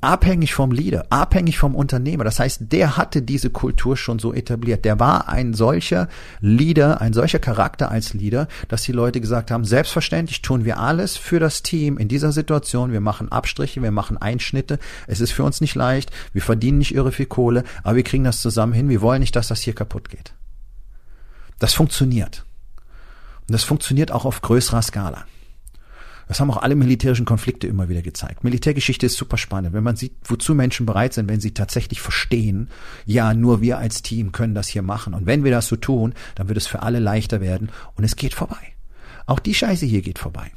abhängig 0.03 0.53
vom 0.53 0.71
Leader, 0.71 1.05
abhängig 1.09 1.57
vom 1.57 1.75
Unternehmer. 1.75 2.23
Das 2.23 2.39
heißt, 2.39 2.71
der 2.71 2.97
hatte 2.97 3.21
diese 3.21 3.49
Kultur 3.49 3.95
schon 3.97 4.19
so 4.19 4.33
etabliert. 4.33 4.85
Der 4.85 4.99
war 4.99 5.29
ein 5.29 5.53
solcher 5.53 6.09
Leader, 6.41 7.01
ein 7.01 7.13
solcher 7.13 7.39
Charakter 7.39 7.89
als 7.89 8.13
Leader, 8.13 8.47
dass 8.67 8.83
die 8.83 8.91
Leute 8.91 9.21
gesagt 9.21 9.51
haben, 9.51 9.65
selbstverständlich 9.65 10.41
tun 10.41 10.65
wir 10.65 10.79
alles 10.79 11.17
für 11.17 11.39
das 11.39 11.63
Team 11.63 11.97
in 11.97 12.07
dieser 12.07 12.31
Situation. 12.31 12.91
Wir 12.91 13.01
machen 13.01 13.31
Abstriche, 13.31 13.81
wir 13.81 13.91
machen 13.91 14.17
Einschnitte. 14.17 14.79
Es 15.07 15.21
ist 15.21 15.31
für 15.31 15.43
uns 15.43 15.61
nicht 15.61 15.75
leicht. 15.75 16.11
Wir 16.33 16.41
verdienen 16.41 16.79
nicht 16.79 16.93
irre 16.93 17.11
viel 17.11 17.25
Kohle, 17.25 17.63
aber 17.83 17.95
wir 17.95 18.03
kriegen 18.03 18.25
das 18.25 18.41
zusammen 18.41 18.73
hin. 18.73 18.89
Wir 18.89 19.01
wollen 19.01 19.21
nicht, 19.21 19.35
dass 19.35 19.47
das 19.47 19.61
hier 19.61 19.73
kaputt 19.73 20.09
geht. 20.09 20.33
Das 21.59 21.73
funktioniert. 21.73 22.43
Und 23.47 23.53
das 23.53 23.63
funktioniert 23.63 24.11
auch 24.11 24.25
auf 24.25 24.41
größerer 24.41 24.81
Skala. 24.81 25.25
Das 26.27 26.39
haben 26.39 26.51
auch 26.51 26.61
alle 26.61 26.75
militärischen 26.75 27.25
Konflikte 27.25 27.67
immer 27.67 27.89
wieder 27.89 28.01
gezeigt. 28.01 28.43
Militärgeschichte 28.43 29.05
ist 29.05 29.17
super 29.17 29.37
spannend, 29.37 29.73
wenn 29.73 29.83
man 29.83 29.95
sieht, 29.95 30.13
wozu 30.25 30.55
Menschen 30.55 30.85
bereit 30.85 31.13
sind, 31.13 31.29
wenn 31.29 31.39
sie 31.39 31.53
tatsächlich 31.53 32.01
verstehen, 32.01 32.69
ja, 33.05 33.33
nur 33.33 33.61
wir 33.61 33.77
als 33.77 34.01
Team 34.01 34.31
können 34.31 34.55
das 34.55 34.67
hier 34.67 34.81
machen. 34.81 35.13
Und 35.13 35.25
wenn 35.25 35.43
wir 35.43 35.51
das 35.51 35.67
so 35.67 35.75
tun, 35.75 36.13
dann 36.35 36.47
wird 36.47 36.57
es 36.57 36.67
für 36.67 36.81
alle 36.81 36.99
leichter 36.99 37.41
werden 37.41 37.69
und 37.95 38.03
es 38.03 38.15
geht 38.15 38.33
vorbei. 38.33 38.73
Auch 39.25 39.39
die 39.39 39.53
Scheiße 39.53 39.85
hier 39.85 40.01
geht 40.01 40.19
vorbei. 40.19 40.51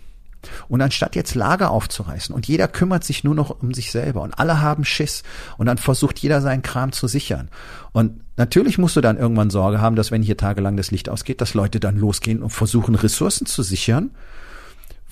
Und 0.68 0.81
anstatt 0.81 1.16
jetzt 1.16 1.35
Lager 1.35 1.70
aufzureißen 1.70 2.35
und 2.35 2.46
jeder 2.46 2.68
kümmert 2.68 3.05
sich 3.05 3.24
nur 3.24 3.35
noch 3.35 3.50
um 3.62 3.74
sich 3.74 3.90
selber 3.90 4.22
und 4.22 4.38
alle 4.38 4.61
haben 4.61 4.85
Schiss 4.85 5.22
und 5.59 5.66
dann 5.66 5.79
versucht 5.79 6.18
jeder 6.18 6.40
seinen 6.40 6.62
Kram 6.62 6.92
zu 6.92 7.09
sichern. 7.09 7.48
Und 7.92 8.20
natürlich 8.37 8.79
musst 8.79 8.96
du 8.96 9.00
dann 9.00 9.18
irgendwann 9.18 9.50
Sorge 9.50 9.81
haben, 9.81 9.96
dass 9.96 10.11
wenn 10.11 10.22
hier 10.22 10.37
tagelang 10.37 10.76
das 10.76 10.90
Licht 10.90 11.09
ausgeht, 11.09 11.40
dass 11.40 11.55
Leute 11.55 11.81
dann 11.81 11.96
losgehen 11.96 12.42
und 12.42 12.50
versuchen 12.50 12.94
Ressourcen 12.94 13.46
zu 13.46 13.62
sichern 13.62 14.11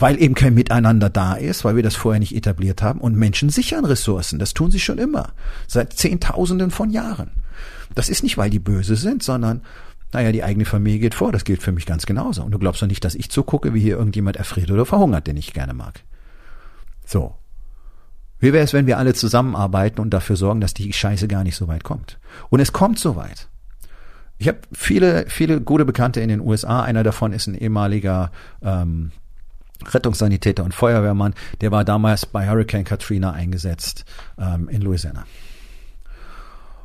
weil 0.05 0.21
eben 0.21 0.35
kein 0.35 0.53
Miteinander 0.53 1.09
da 1.09 1.33
ist, 1.33 1.64
weil 1.64 1.77
wir 1.77 1.83
das 1.83 1.97
vorher 1.97 2.21
nicht 2.21 2.37
etabliert 2.37 2.83
haben. 2.83 3.01
Und 3.01 3.17
Menschen 3.17 3.49
sichern 3.49 3.87
Ressourcen. 3.87 4.38
Das 4.38 4.53
tun 4.53 4.71
sie 4.71 4.79
schon 4.79 4.99
immer. 4.99 5.33
Seit 5.67 5.95
Zehntausenden 5.95 6.71
von 6.71 6.90
Jahren. 6.90 7.31
Das 7.95 8.11
ist 8.11 8.23
nicht, 8.23 8.37
weil 8.37 8.51
die 8.51 8.59
böse 8.59 8.97
sind, 8.97 9.23
sondern, 9.23 9.62
naja, 10.12 10.31
die 10.31 10.45
eigene 10.45 10.67
Familie 10.67 10.99
geht 10.99 11.14
vor. 11.14 11.33
Das 11.33 11.45
gilt 11.45 11.62
für 11.62 11.73
mich 11.73 11.87
ganz 11.87 12.05
genauso. 12.05 12.43
Und 12.43 12.51
du 12.51 12.59
glaubst 12.59 12.83
doch 12.83 12.87
nicht, 12.87 13.03
dass 13.03 13.14
ich 13.14 13.31
zugucke, 13.31 13.73
wie 13.73 13.81
hier 13.81 13.97
irgendjemand 13.97 14.37
erfriert 14.37 14.71
oder 14.71 14.85
verhungert, 14.85 15.27
den 15.27 15.38
ich 15.38 15.55
gerne 15.55 15.73
mag. 15.73 16.03
So. 17.07 17.37
Wie 18.40 18.53
wäre 18.53 18.62
es, 18.62 18.75
wenn 18.75 18.87
wir 18.87 18.99
alle 18.99 19.14
zusammenarbeiten 19.14 20.03
und 20.03 20.11
dafür 20.11 20.37
sorgen, 20.37 20.61
dass 20.61 20.75
die 20.75 20.93
Scheiße 20.93 21.29
gar 21.29 21.45
nicht 21.45 21.57
so 21.57 21.67
weit 21.67 21.83
kommt? 21.83 22.19
Und 22.51 22.61
es 22.61 22.75
kommt 22.75 22.99
so 22.99 23.17
weit. 23.17 23.49
Ich 24.37 24.49
habe 24.49 24.59
viele, 24.71 25.25
viele 25.29 25.62
gute 25.62 25.87
Bekannte 25.87 26.21
in 26.21 26.29
den 26.29 26.43
USA. 26.43 26.83
Einer 26.83 27.05
davon 27.05 27.33
ist 27.33 27.47
ein 27.47 27.55
ehemaliger 27.55 28.33
ähm, 28.61 29.12
Rettungssanitäter 29.87 30.65
und 30.65 30.75
Feuerwehrmann, 30.75 31.35
der 31.61 31.71
war 31.71 31.85
damals 31.85 32.27
bei 32.27 32.49
Hurricane 32.49 32.85
Katrina 32.85 33.33
eingesetzt 33.33 34.05
ähm, 34.39 34.69
in 34.69 34.83
Louisiana. 34.83 35.25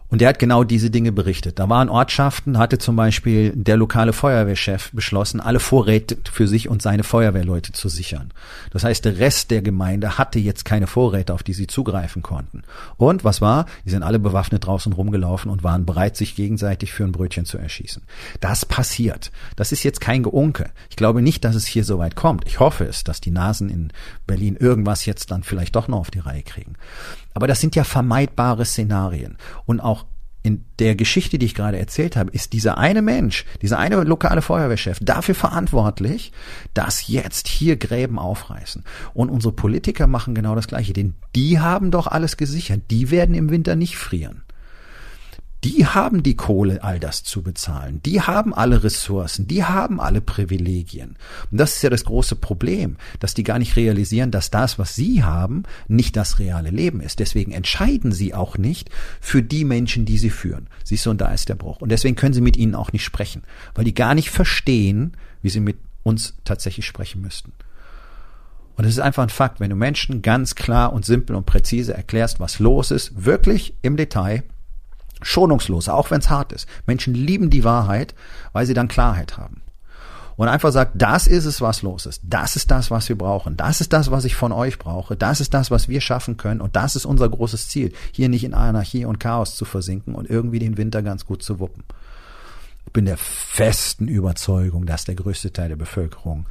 Und 0.10 0.22
der 0.22 0.30
hat 0.30 0.40
genau 0.40 0.64
diese 0.64 0.90
Dinge 0.90 1.12
berichtet. 1.12 1.60
Da 1.60 1.70
waren 1.70 1.88
Ortschaften, 1.88 2.58
hatte 2.58 2.80
zum 2.80 2.96
Beispiel 2.96 3.52
der 3.56 3.78
lokale 3.78 4.12
Feuerwehrchef 4.12 4.92
beschlossen, 4.92 5.40
alle 5.40 5.60
Vorräte 5.60 6.18
für 6.32 6.48
sich 6.48 6.68
und 6.68 6.82
seine 6.82 7.04
Feuerwehrleute 7.04 7.74
zu 7.74 7.90
sichern. 7.90 8.32
Das 8.72 8.84
heißt, 8.84 9.06
der 9.06 9.20
Rest 9.20 9.52
der 9.52 9.62
Gemeinde 9.62 10.18
hatte 10.18 10.40
jetzt 10.40 10.66
keine 10.66 10.88
Vorräte, 10.88 11.34
auf 11.34 11.44
die 11.44 11.54
sie 11.54 11.68
zugreifen 11.68 12.24
konnten. 12.24 12.64
Und 12.98 13.24
was 13.24 13.40
war? 13.40 13.68
Die 13.86 13.92
sind 13.92 14.02
alle 14.02 14.18
bewaffnet 14.18 14.66
draußen 14.66 14.94
rumgelaufen 14.94 15.52
und 15.52 15.64
waren 15.64 15.86
bereit, 15.86 16.18
sich 16.18 16.36
gegenseitig 16.36 16.92
für 16.92 17.04
ein 17.04 17.12
Brötchen 17.12 17.46
zu 17.46 17.60
erschießen. 17.60 18.02
Das 18.40 18.66
passiert. 18.66 19.32
Das 19.56 19.72
ist 19.72 19.84
jetzt 19.84 20.02
kein 20.02 20.24
Geunke. 20.24 20.72
Ich 20.90 20.96
glaube 20.96 21.22
nicht, 21.22 21.46
dass 21.46 21.56
es 21.56 21.68
hier 21.68 21.84
so 21.84 22.00
weit 22.00 22.16
kommt. 22.16 22.48
Ich 22.48 22.60
hoffe 22.60 22.86
es, 22.86 23.04
dass 23.04 23.22
die 23.22 23.32
Nasen 23.32 23.70
in 23.70 23.94
Berlin 24.26 24.56
irgendwas 24.56 25.06
jetzt 25.06 25.30
dann 25.30 25.44
vielleicht 25.44 25.76
doch 25.76 25.88
noch 25.88 26.00
auf 26.00 26.12
die 26.12 26.20
Reihe 26.20 26.42
kriegen. 26.42 26.74
Aber 27.34 27.48
das 27.48 27.62
sind 27.62 27.76
ja 27.76 27.84
vermeidbare 27.84 28.66
Szenarien. 28.66 29.38
Und 29.66 29.80
auch 29.80 30.06
in 30.42 30.66
der 30.80 30.96
Geschichte, 30.96 31.38
die 31.38 31.46
ich 31.46 31.56
gerade 31.56 31.78
erzählt 31.78 32.16
habe, 32.16 32.32
ist 32.32 32.54
dieser 32.54 32.78
eine 32.78 33.02
Mensch, 33.02 33.46
dieser 33.62 33.78
eine 33.78 34.04
lokale 34.04 34.42
Feuerwehrchef 34.42 35.00
dafür 35.02 35.36
verantwortlich, 35.36 36.32
dass 36.74 37.08
jetzt 37.08 37.48
hier 37.48 37.76
Gräben 37.76 38.18
aufreißen. 38.18 38.84
Und 39.14 39.30
unsere 39.30 39.54
Politiker 39.54 40.08
machen 40.08 40.36
genau 40.36 40.56
das 40.56 40.68
Gleiche, 40.68 40.94
denn 40.94 41.16
die 41.36 41.60
haben 41.60 41.92
doch 41.92 42.08
alles 42.08 42.38
gesichert. 42.38 42.84
Die 42.90 43.12
werden 43.12 43.36
im 43.36 43.50
Winter 43.50 43.76
nicht 43.76 43.98
frieren 43.98 44.44
die 45.64 45.86
haben 45.86 46.24
die 46.24 46.36
Kohle, 46.36 46.84
all 46.84 47.00
das 47.00 47.24
zu 47.24 47.42
bezahlen. 47.42 48.02
Die 48.04 48.22
haben 48.22 48.54
alle 48.54 48.84
Ressourcen, 48.84 49.48
die 49.48 49.66
haben 49.66 50.00
alle 50.00 50.22
Privilegien. 50.22 51.18
Und 51.52 51.58
das 51.58 51.76
ist 51.76 51.82
ja 51.82 51.90
das 51.90 52.06
große 52.06 52.38
Problem, 52.38 52.96
dass 53.20 53.34
die 53.34 53.44
gar 53.44 53.60
nicht 53.60 53.76
realisieren, 53.76 54.32
dass 54.32 54.52
das, 54.52 54.80
was 54.80 54.96
sie 54.96 55.24
haben, 55.24 55.64
nicht 55.90 56.16
das 56.16 56.40
reale 56.40 56.70
Leben 56.70 57.02
ist. 57.02 57.20
Deswegen 57.20 57.52
entscheiden 57.52 58.14
sie 58.14 58.34
auch 58.34 58.58
nicht 58.58 58.90
für 59.20 59.44
die 59.44 59.66
Menschen, 59.66 60.06
die 60.06 60.18
sie 60.18 60.30
führen. 60.30 60.68
Siehst 60.86 61.06
du, 61.06 61.10
und 61.10 61.20
da 61.20 61.34
ist 61.34 61.50
der 61.50 61.56
Bruch. 61.56 61.82
Und 61.82 61.90
deswegen 61.90 62.16
können 62.16 62.34
sie 62.34 62.42
mit 62.42 62.56
ihnen 62.56 62.76
auch 62.76 62.94
nicht 62.94 63.04
sprechen, 63.04 63.44
weil 63.76 63.84
die 63.84 63.94
gar 63.94 64.16
nicht 64.16 64.30
verstehen, 64.30 65.18
wie 65.42 65.50
sie 65.50 65.60
mit 65.60 65.78
uns 66.04 66.36
tatsächlich 66.46 66.86
sprechen 66.86 67.22
müssten. 67.22 67.52
Und 68.78 68.86
es 68.86 68.92
ist 68.92 69.00
einfach 69.00 69.24
ein 69.24 69.30
Fakt, 69.30 69.60
wenn 69.60 69.70
du 69.70 69.76
Menschen 69.76 70.22
ganz 70.22 70.56
klar 70.56 70.94
und 70.94 71.04
simpel 71.04 71.36
und 71.36 71.46
präzise 71.46 71.94
erklärst, 71.94 72.40
was 72.40 72.60
los 72.60 72.92
ist, 72.92 73.26
wirklich 73.26 73.74
im 73.82 73.98
Detail, 73.98 74.44
Schonungslos, 75.22 75.90
auch 75.90 76.12
wenn 76.12 76.20
es 76.20 76.30
hart 76.30 76.52
ist. 76.52 76.68
Menschen 76.86 77.14
lieben 77.14 77.50
die 77.50 77.64
Wahrheit, 77.64 78.16
weil 78.54 78.66
sie 78.66 78.74
dann 78.74 78.88
Klarheit 78.88 79.38
haben. 79.38 79.62
Und 80.40 80.48
einfach 80.48 80.72
sagt, 80.72 80.94
das 80.96 81.28
ist 81.28 81.44
es, 81.44 81.60
was 81.60 81.82
los 81.82 82.06
ist. 82.06 82.22
Das 82.24 82.56
ist 82.56 82.72
das, 82.72 82.90
was 82.90 83.10
wir 83.10 83.18
brauchen. 83.18 83.58
Das 83.58 83.82
ist 83.82 83.92
das, 83.92 84.10
was 84.10 84.24
ich 84.24 84.36
von 84.36 84.54
euch 84.54 84.80
brauche. 84.80 85.18
Das 85.18 85.42
ist 85.42 85.54
das, 85.54 85.70
was 85.70 85.90
wir 85.90 86.00
schaffen 86.00 86.38
können. 86.38 86.62
Und 86.62 86.78
das 86.78 86.96
ist 86.96 87.06
unser 87.06 87.28
großes 87.28 87.68
Ziel, 87.68 87.92
hier 88.14 88.30
nicht 88.30 88.46
in 88.46 88.54
Anarchie 88.54 89.04
und 89.04 89.20
Chaos 89.20 89.58
zu 89.58 89.66
versinken 89.66 90.16
und 90.16 90.30
irgendwie 90.30 90.60
den 90.60 90.78
Winter 90.78 91.02
ganz 91.04 91.26
gut 91.26 91.44
zu 91.44 91.60
wuppen. 91.60 91.84
Ich 92.86 92.94
bin 92.94 93.04
der 93.04 93.18
festen 93.18 94.08
Überzeugung, 94.08 94.86
dass 94.86 95.04
der 95.04 95.16
größte 95.16 95.52
Teil 95.52 95.68
der 95.68 95.76
Bevölkerung 95.76 96.46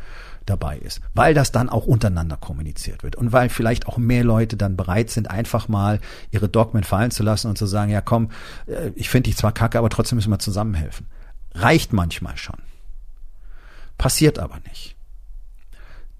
dabei 0.48 0.78
ist, 0.78 1.00
weil 1.14 1.34
das 1.34 1.52
dann 1.52 1.68
auch 1.68 1.86
untereinander 1.86 2.36
kommuniziert 2.36 3.02
wird 3.02 3.16
und 3.16 3.32
weil 3.32 3.48
vielleicht 3.48 3.86
auch 3.86 3.98
mehr 3.98 4.24
Leute 4.24 4.56
dann 4.56 4.76
bereit 4.76 5.10
sind, 5.10 5.30
einfach 5.30 5.68
mal 5.68 6.00
ihre 6.30 6.48
Dogmen 6.48 6.84
fallen 6.84 7.10
zu 7.10 7.22
lassen 7.22 7.48
und 7.48 7.58
zu 7.58 7.66
sagen, 7.66 7.90
ja 7.90 8.00
komm, 8.00 8.30
äh, 8.66 8.90
ich 8.94 9.08
finde 9.08 9.28
dich 9.28 9.36
zwar 9.36 9.52
kacke, 9.52 9.78
aber 9.78 9.90
trotzdem 9.90 10.16
müssen 10.16 10.30
wir 10.30 10.38
zusammenhelfen. 10.38 11.06
Reicht 11.54 11.92
manchmal 11.92 12.36
schon. 12.36 12.58
Passiert 13.96 14.38
aber 14.38 14.58
nicht. 14.68 14.96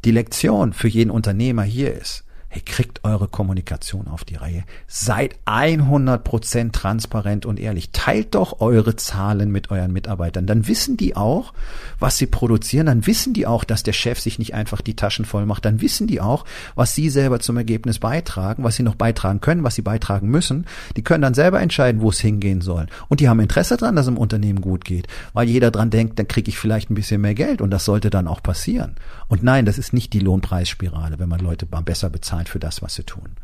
Die 0.05 0.11
Lektion 0.11 0.73
für 0.73 0.89
jeden 0.89 1.11
Unternehmer 1.11 1.63
hier 1.63 1.93
ist, 1.95 2.25
Hey, 2.51 2.63
kriegt 2.63 3.05
eure 3.05 3.29
Kommunikation 3.29 4.09
auf 4.09 4.25
die 4.25 4.37
Reihe. 4.37 4.65
Seid 4.87 5.37
100% 5.45 6.73
transparent 6.73 7.45
und 7.45 7.61
ehrlich. 7.61 7.91
Teilt 7.93 8.35
doch 8.35 8.61
eure 8.61 8.97
Zahlen 8.97 9.53
mit 9.53 9.71
euren 9.71 9.93
Mitarbeitern. 9.93 10.47
Dann 10.47 10.67
wissen 10.67 10.97
die 10.97 11.15
auch, 11.15 11.53
was 11.99 12.17
sie 12.17 12.25
produzieren. 12.25 12.87
Dann 12.87 13.07
wissen 13.07 13.35
die 13.35 13.47
auch, 13.47 13.65
dass 13.65 13.83
der 13.83 13.93
Chef 13.93 14.19
sich 14.19 14.39
nicht 14.39 14.55
einfach 14.55 14.81
die 14.81 14.97
Taschen 14.97 15.27
voll 15.27 15.45
macht. 15.45 15.67
Dann 15.67 15.83
wissen 15.83 16.07
die 16.07 16.23
auch, 16.23 16.47
was 16.75 16.95
sie 16.95 17.11
selber 17.11 17.41
zum 17.41 17.59
Ergebnis 17.59 17.99
beitragen, 17.99 18.65
was 18.65 18.77
sie 18.77 18.83
noch 18.83 18.95
beitragen 18.95 19.43
können, 19.43 19.63
was 19.63 19.75
sie 19.75 19.83
beitragen 19.83 20.29
müssen. 20.29 20.65
Die 20.97 21.03
können 21.03 21.21
dann 21.21 21.35
selber 21.35 21.61
entscheiden, 21.61 22.01
wo 22.01 22.09
es 22.09 22.21
hingehen 22.21 22.63
soll. 22.63 22.87
Und 23.09 23.21
die 23.21 23.29
haben 23.29 23.41
Interesse 23.41 23.77
daran, 23.77 23.95
dass 23.95 24.07
es 24.07 24.13
im 24.13 24.17
Unternehmen 24.17 24.63
gut 24.63 24.87
geht, 24.87 25.07
weil 25.35 25.51
jeder 25.51 25.71
dran 25.71 25.91
denkt, 25.91 26.19
dann 26.19 26.29
kriege 26.29 26.49
ich 26.49 26.59
vielleicht 26.59 26.89
ein 26.89 26.95
bisschen 26.95 27.21
mehr 27.21 27.35
Geld 27.35 27.61
und 27.61 27.71
das 27.71 27.85
sollte 27.85 28.09
dann 28.09 28.27
auch 28.27 28.43
passieren. 28.43 28.95
Und 29.29 29.43
nein, 29.43 29.67
das 29.67 29.77
ist 29.77 29.93
nicht 29.93 30.15
die 30.15 30.21
Lohnpreisspirale, 30.21 31.19
wenn 31.19 31.29
man 31.29 31.41
Leute 31.41 31.67
besser 31.67 32.09
bezahlt 32.09 32.38
bezahlt 32.39 32.49
für 32.49 32.59
das, 32.59 32.83
was 32.83 32.95
sie 32.95 33.05
tun. 33.05 33.37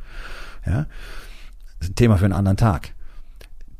Ja? 0.66 0.86
Das 1.78 1.88
ist 1.88 1.92
ein 1.92 1.94
Thema 1.96 2.16
für 2.16 2.24
einen 2.24 2.34
anderen 2.34 2.56
Tag. 2.56 2.92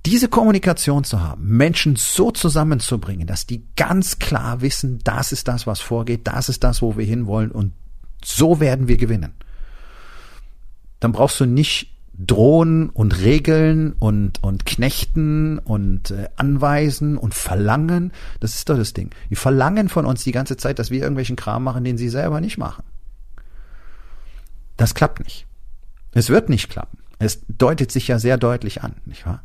Diese 0.07 0.29
Kommunikation 0.29 1.05
zu 1.05 1.23
haben, 1.23 1.47
Menschen 1.57 1.97
so 1.97 2.31
zusammenzubringen, 2.31 3.27
dass 3.27 3.47
die 3.47 3.65
ganz 3.75 4.19
klar 4.19 4.61
wissen, 4.61 4.99
das 5.03 5.33
ist 5.33 5.49
das, 5.49 5.67
was 5.67 5.81
vorgeht, 5.81 6.27
das 6.27 6.51
ist 6.51 6.63
das, 6.63 6.83
wo 6.83 6.99
wir 6.99 7.07
hinwollen 7.07 7.51
und 7.51 7.73
so 8.23 8.61
werden 8.61 8.87
wir 8.87 8.99
gewinnen. 8.99 9.33
Dann 11.01 11.13
brauchst 11.13 11.41
du 11.41 11.47
nicht 11.47 11.91
drohen 12.17 12.91
und 12.91 13.23
regeln 13.23 13.95
und, 13.99 14.43
und 14.43 14.67
knechten 14.67 15.59
und 15.59 16.11
äh, 16.11 16.29
anweisen 16.37 17.17
und 17.17 17.35
verlangen. 17.35 18.13
Das 18.41 18.55
ist 18.55 18.69
doch 18.69 18.77
das 18.77 18.93
Ding. 18.93 19.11
Die 19.31 19.37
verlangen 19.37 19.89
von 19.89 20.07
uns 20.07 20.23
die 20.23 20.33
ganze 20.33 20.57
Zeit, 20.57 20.79
dass 20.79 20.91
wir 20.91 21.01
irgendwelchen 21.01 21.37
Kram 21.37 21.65
machen, 21.65 21.83
den 21.83 21.99
sie 21.99 22.09
selber 22.09 22.41
nicht 22.41 22.57
machen. 22.57 22.85
Das 24.77 24.95
klappt 24.95 25.25
nicht. 25.25 25.47
Es 26.13 26.31
wird 26.31 26.49
nicht 26.49 26.69
klappen. 26.69 26.99
Es 27.19 27.41
deutet 27.49 27.91
sich 27.93 28.09
ja 28.09 28.19
sehr 28.19 28.37
deutlich 28.37 28.83
an, 28.83 28.97
nicht 29.05 29.27
wahr? 29.27 29.45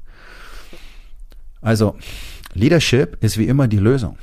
Also, 1.62 1.98
Leadership 2.54 3.18
ist 3.24 3.38
wie 3.38 3.48
immer 3.48 3.68
die 3.68 3.78
Lösung. 3.78 4.18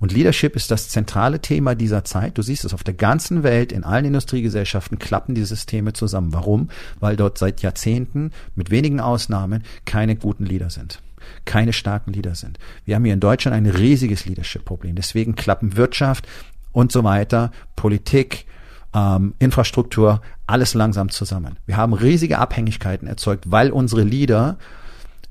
Und 0.00 0.12
Leadership 0.12 0.54
ist 0.54 0.70
das 0.70 0.88
zentrale 0.88 1.40
Thema 1.40 1.74
dieser 1.74 2.04
Zeit. 2.04 2.38
Du 2.38 2.42
siehst 2.42 2.64
es 2.64 2.74
auf 2.74 2.84
der 2.84 2.94
ganzen 2.94 3.42
Welt, 3.42 3.72
in 3.72 3.84
allen 3.84 4.04
Industriegesellschaften 4.04 4.98
klappen 4.98 5.34
die 5.34 5.44
Systeme 5.44 5.92
zusammen. 5.92 6.32
Warum? 6.32 6.68
Weil 7.00 7.16
dort 7.16 7.38
seit 7.38 7.62
Jahrzehnten, 7.62 8.30
mit 8.54 8.70
wenigen 8.70 9.00
Ausnahmen, 9.00 9.64
keine 9.84 10.16
guten 10.16 10.46
Leader 10.46 10.70
sind. 10.70 11.00
Keine 11.44 11.72
starken 11.72 12.12
Leader 12.12 12.34
sind. 12.34 12.58
Wir 12.84 12.94
haben 12.94 13.04
hier 13.04 13.14
in 13.14 13.20
Deutschland 13.20 13.56
ein 13.56 13.66
riesiges 13.66 14.24
Leadership-Problem. 14.24 14.94
Deswegen 14.94 15.34
klappen 15.34 15.76
Wirtschaft 15.76 16.28
und 16.72 16.92
so 16.92 17.02
weiter, 17.02 17.50
Politik, 17.74 18.46
ähm, 18.94 19.34
Infrastruktur, 19.38 20.20
alles 20.46 20.74
langsam 20.74 21.10
zusammen. 21.10 21.58
Wir 21.66 21.76
haben 21.76 21.92
riesige 21.92 22.38
Abhängigkeiten 22.38 23.08
erzeugt, 23.08 23.50
weil 23.50 23.70
unsere 23.70 24.02
Leader 24.02 24.58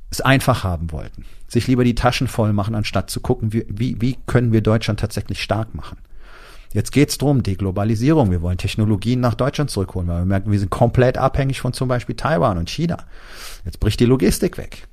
es 0.10 0.22
einfach 0.22 0.64
haben 0.64 0.92
wollten. 0.92 1.26
Sich 1.48 1.68
lieber 1.68 1.84
die 1.84 1.96
Taschen 1.96 2.28
voll 2.28 2.54
machen, 2.54 2.76
anstatt 2.76 3.10
zu 3.10 3.20
gucken, 3.20 3.54
wie, 3.54 3.66
wie, 3.70 4.00
wie 4.02 4.18
können 4.26 4.52
wir 4.52 4.62
Deutschland 4.62 5.00
tatsächlich 5.00 5.42
stark 5.42 5.74
machen. 5.76 5.98
Jetzt 6.74 6.92
geht's 6.92 7.18
drum, 7.18 7.44
Deglobalisierung. 7.44 8.30
Wir 8.30 8.42
wollen 8.42 8.58
Technologien 8.58 9.20
nach 9.20 9.34
Deutschland 9.34 9.70
zurückholen, 9.70 10.08
weil 10.08 10.20
wir 10.20 10.26
merken, 10.26 10.52
wir 10.52 10.60
sind 10.60 10.70
komplett 10.70 11.18
abhängig 11.18 11.62
von 11.62 11.74
zum 11.74 11.88
Beispiel 11.88 12.16
Taiwan 12.16 12.58
und 12.58 12.70
China. 12.70 12.98
Jetzt 13.66 13.80
bricht 13.80 14.00
die 14.00 14.06
Logistik 14.06 14.58
weg. 14.58 14.88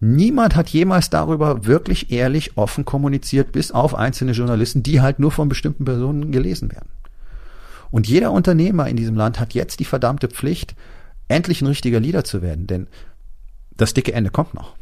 Niemand 0.00 0.54
hat 0.54 0.68
jemals 0.68 1.10
darüber 1.10 1.66
wirklich 1.66 2.12
ehrlich 2.12 2.56
offen 2.56 2.84
kommuniziert, 2.84 3.52
bis 3.52 3.72
auf 3.72 3.94
einzelne 3.94 4.32
Journalisten, 4.32 4.82
die 4.82 5.00
halt 5.00 5.18
nur 5.18 5.32
von 5.32 5.48
bestimmten 5.48 5.84
Personen 5.84 6.30
gelesen 6.30 6.70
werden. 6.70 6.88
Und 7.90 8.06
jeder 8.06 8.32
Unternehmer 8.32 8.88
in 8.88 8.96
diesem 8.96 9.14
Land 9.14 9.40
hat 9.40 9.54
jetzt 9.54 9.80
die 9.80 9.84
verdammte 9.84 10.28
Pflicht, 10.28 10.74
endlich 11.28 11.62
ein 11.62 11.66
richtiger 11.66 12.00
Leader 12.00 12.24
zu 12.24 12.42
werden, 12.42 12.66
denn 12.66 12.86
das 13.76 13.94
dicke 13.94 14.12
Ende 14.12 14.30
kommt 14.30 14.54
noch. 14.54 14.74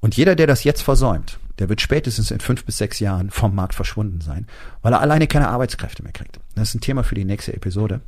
Und 0.00 0.16
jeder, 0.16 0.36
der 0.36 0.46
das 0.46 0.64
jetzt 0.64 0.82
versäumt, 0.82 1.38
der 1.58 1.68
wird 1.68 1.80
spätestens 1.80 2.30
in 2.30 2.40
fünf 2.40 2.64
bis 2.64 2.78
sechs 2.78 3.00
Jahren 3.00 3.30
vom 3.30 3.54
Markt 3.54 3.74
verschwunden 3.74 4.20
sein, 4.20 4.46
weil 4.82 4.92
er 4.92 5.00
alleine 5.00 5.26
keine 5.26 5.48
Arbeitskräfte 5.48 6.02
mehr 6.02 6.12
kriegt. 6.12 6.38
Das 6.54 6.68
ist 6.68 6.74
ein 6.76 6.80
Thema 6.80 7.02
für 7.02 7.16
die 7.16 7.24
nächste 7.24 7.52
Episode. 7.54 8.00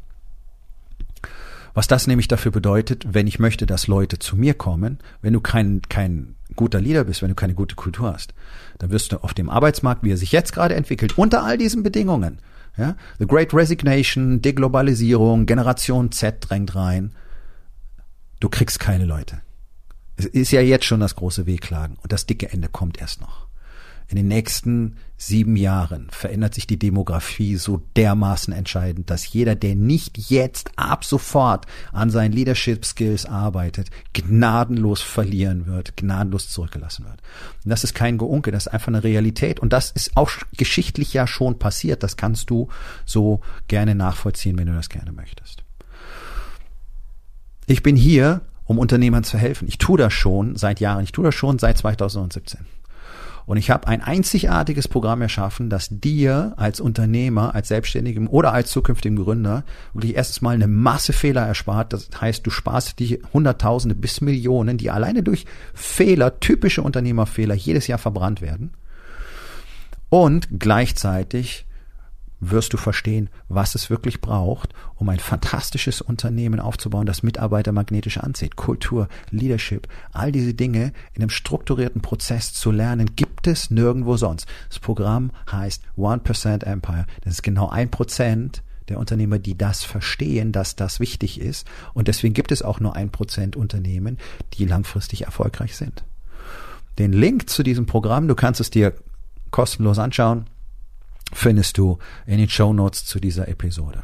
Was 1.75 1.87
das 1.87 2.07
nämlich 2.07 2.29
dafür 2.29 2.53
bedeutet, 2.53 3.05
wenn 3.09 3.27
ich 3.27 3.39
möchte, 3.39 3.67
dass 3.67 3.87
Leute 3.87 4.19
zu 4.19 4.37
mir 4.37 4.55
kommen, 4.55 4.99
wenn 5.23 5.33
du 5.33 5.41
kein, 5.41 5.83
kein 5.89 6.35
guter 6.57 6.81
Leader 6.81 7.05
bist, 7.05 7.23
wenn 7.23 7.29
du 7.29 7.35
keine 7.35 7.55
gute 7.55 7.77
Kultur 7.77 8.13
hast, 8.13 8.35
dann 8.79 8.91
wirst 8.91 9.13
du 9.13 9.23
auf 9.23 9.35
dem 9.35 9.49
Arbeitsmarkt, 9.49 10.03
wie 10.03 10.13
er 10.13 10.17
sich 10.17 10.33
jetzt 10.33 10.53
gerade 10.53 10.75
entwickelt, 10.75 11.17
unter 11.17 11.45
all 11.45 11.59
diesen 11.59 11.83
Bedingungen, 11.83 12.39
ja? 12.77 12.97
The 13.19 13.27
Great 13.27 13.53
Resignation, 13.53 14.41
Deglobalisierung, 14.41 15.47
Generation 15.47 16.13
Z 16.13 16.37
drängt 16.41 16.75
rein. 16.75 17.13
Du 18.41 18.49
kriegst 18.49 18.81
keine 18.81 19.05
Leute. 19.05 19.43
Es 20.17 20.27
ist 20.27 20.51
ja 20.51 20.61
jetzt 20.61 20.85
schon 20.85 21.01
das 21.01 21.17
große 21.17 21.47
Wehklagen 21.47 21.97
und 22.03 22.13
das 22.13 22.27
dicke 22.27 22.51
Ende 22.51 22.69
kommt 22.69 23.01
erst 23.01 23.21
noch. 23.21 23.50
In 24.11 24.17
den 24.17 24.27
nächsten 24.27 24.97
sieben 25.17 25.55
Jahren 25.55 26.09
verändert 26.11 26.55
sich 26.55 26.67
die 26.67 26.81
Demografie 26.81 27.55
so 27.55 27.81
dermaßen 27.95 28.53
entscheidend, 28.53 29.09
dass 29.09 29.33
jeder, 29.33 29.55
der 29.55 29.77
nicht 29.77 30.19
jetzt 30.31 30.73
ab 30.75 31.05
sofort 31.05 31.67
an 31.93 32.11
seinen 32.11 32.33
Leadership 32.33 32.85
Skills 32.85 33.25
arbeitet, 33.25 33.91
gnadenlos 34.13 35.01
verlieren 35.01 35.67
wird, 35.67 35.97
gnadenlos 35.97 36.51
zurückgelassen 36.51 37.05
wird. 37.05 37.23
Und 37.65 37.71
das 37.71 37.85
ist 37.85 37.95
kein 37.95 38.19
Geunke, 38.19 38.51
das 38.51 38.67
ist 38.67 38.73
einfach 38.73 38.89
eine 38.89 39.05
Realität. 39.05 39.61
Und 39.61 39.73
das 39.73 39.93
ist 39.93 40.17
auch 40.17 40.33
geschichtlich 40.57 41.13
ja 41.15 41.29
schon 41.29 41.61
passiert. 41.61 42.03
Das 42.03 42.17
kannst 42.17 42.51
du 42.51 42.67
so 43.05 43.43
gerne 43.69 43.95
nachvollziehen, 43.95 44.59
wenn 44.59 44.67
du 44.67 44.75
das 44.75 44.89
gerne 44.89 45.13
möchtest. 45.13 45.63
Ich 47.67 47.85
bin 47.85 47.95
hier, 47.95 48.41
um 48.65 48.81
Unternehmern 48.81 49.23
zu 49.23 49.39
helfen. 49.39 49.69
Ich 49.69 49.79
tue 49.79 49.99
das 49.99 50.13
schon 50.13 50.57
seit 50.57 50.81
Jahren. 50.81 51.05
Ich 51.05 51.13
tue 51.13 51.27
das 51.27 51.37
schon 51.37 51.61
seit 51.61 51.79
2017. 51.79 52.67
Und 53.47 53.57
ich 53.57 53.71
habe 53.71 53.89
ein 53.89 54.03
einzigartiges 54.03 54.89
Programm 54.89 55.23
erschaffen, 55.23 55.71
das 55.71 55.89
dir 55.91 56.55
als 56.57 56.81
Unternehmer, 56.81 57.55
als 57.55 57.69
Selbstständigem 57.69 58.29
oder 58.29 58.53
als 58.53 58.71
zukünftigen 58.71 59.17
Gründer 59.17 59.65
wirklich 59.93 60.15
erstes 60.15 60.41
Mal 60.41 60.55
eine 60.55 60.69
Masse 60.69 61.13
Fehler 61.13 61.47
erspart. 61.47 61.93
Das 61.93 62.09
heißt, 62.21 62.47
du 62.47 62.51
sparst 62.51 62.99
die 62.99 63.21
Hunderttausende 63.33 63.95
bis 63.95 64.21
Millionen, 64.21 64.79
die 64.79 64.91
alleine 64.91 65.23
durch 65.23 65.47
Fehler, 65.75 66.41
typische 66.41 66.83
Unternehmerfehler, 66.83 67.55
jedes 67.55 67.87
Jahr 67.87 67.99
verbrannt 67.99 68.41
werden. 68.41 68.73
Und 70.09 70.49
gleichzeitig 70.59 71.67
wirst 72.41 72.73
du 72.73 72.77
verstehen, 72.79 73.29
was 73.49 73.75
es 73.75 73.91
wirklich 73.91 74.21
braucht, 74.21 74.73
um 74.97 75.09
ein 75.09 75.19
fantastisches 75.19 76.01
Unternehmen 76.01 76.59
aufzubauen, 76.59 77.07
das 77.07 77.23
Mitarbeiter 77.23 77.73
magnetisch 77.73 78.19
anzieht. 78.19 78.57
Kultur, 78.57 79.09
Leadership, 79.31 79.89
all 80.13 80.33
diese 80.33 80.55
Dinge 80.55 80.93
in 81.13 81.23
einem 81.23 81.31
strukturierten 81.31 82.01
Prozess 82.01 82.53
zu 82.53 82.71
lernen, 82.71 83.15
gibt 83.15 83.47
es 83.47 83.71
nirgendwo 83.71 84.17
sonst. 84.17 84.47
Das 84.69 84.79
Programm 84.79 85.31
heißt 85.51 85.83
1% 85.97 86.65
Empire. 86.65 87.07
Das 87.23 87.35
ist 87.35 87.43
genau 87.43 87.69
ein 87.69 87.91
Prozent 87.91 88.63
der 88.89 88.99
Unternehmer, 88.99 89.39
die 89.39 89.57
das 89.57 89.85
verstehen, 89.85 90.51
dass 90.51 90.75
das 90.75 90.99
wichtig 90.99 91.41
ist. 91.41 91.67
Und 91.95 92.09
deswegen 92.09 92.35
gibt 92.35 92.51
es 92.51 92.63
auch 92.63 92.81
nur 92.81 92.97
ein 92.97 93.11
Prozent 93.11 93.55
Unternehmen, 93.55 94.19
die 94.55 94.65
langfristig 94.65 95.23
erfolgreich 95.23 95.77
sind. 95.77 96.05
Den 96.99 97.13
Link 97.13 97.49
zu 97.49 97.63
diesem 97.63 97.87
Programm, 97.87 98.27
du 98.27 98.35
kannst 98.35 98.61
es 98.61 98.71
dir 98.71 98.95
kostenlos 99.51 99.99
anschauen 99.99 100.47
findest 101.33 101.79
du 101.79 101.99
in 102.27 102.39
den 102.39 102.49
Show 102.49 102.73
Notes 102.73 103.05
zu 103.05 103.21
dieser 103.21 103.49
Episode. 103.49 104.03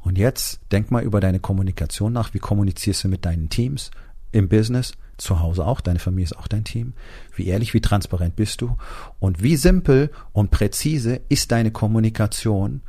Und 0.00 0.18
jetzt 0.18 0.60
denk 0.72 0.90
mal 0.90 1.02
über 1.02 1.20
deine 1.20 1.40
Kommunikation 1.40 2.12
nach. 2.12 2.32
Wie 2.32 2.38
kommunizierst 2.38 3.04
du 3.04 3.08
mit 3.08 3.24
deinen 3.24 3.50
Teams 3.50 3.90
im 4.32 4.48
Business, 4.48 4.92
zu 5.18 5.40
Hause 5.40 5.66
auch? 5.66 5.80
Deine 5.80 5.98
Familie 5.98 6.24
ist 6.24 6.38
auch 6.38 6.48
dein 6.48 6.64
Team. 6.64 6.94
Wie 7.36 7.46
ehrlich, 7.46 7.74
wie 7.74 7.82
transparent 7.82 8.36
bist 8.36 8.62
du? 8.62 8.76
Und 9.18 9.42
wie 9.42 9.56
simpel 9.56 10.10
und 10.32 10.50
präzise 10.50 11.20
ist 11.28 11.52
deine 11.52 11.70
Kommunikation? 11.70 12.80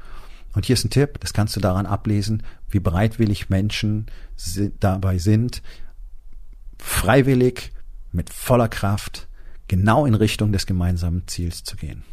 Und 0.53 0.65
hier 0.65 0.73
ist 0.73 0.85
ein 0.85 0.89
Tipp, 0.89 1.19
das 1.19 1.33
kannst 1.33 1.55
du 1.55 1.59
daran 1.59 1.85
ablesen, 1.85 2.43
wie 2.69 2.79
bereitwillig 2.79 3.49
Menschen 3.49 4.05
dabei 4.79 5.17
sind, 5.17 5.61
freiwillig, 6.77 7.73
mit 8.11 8.29
voller 8.29 8.67
Kraft, 8.67 9.27
genau 9.67 10.05
in 10.05 10.15
Richtung 10.15 10.51
des 10.51 10.65
gemeinsamen 10.65 11.27
Ziels 11.27 11.63
zu 11.63 11.77
gehen. 11.77 12.03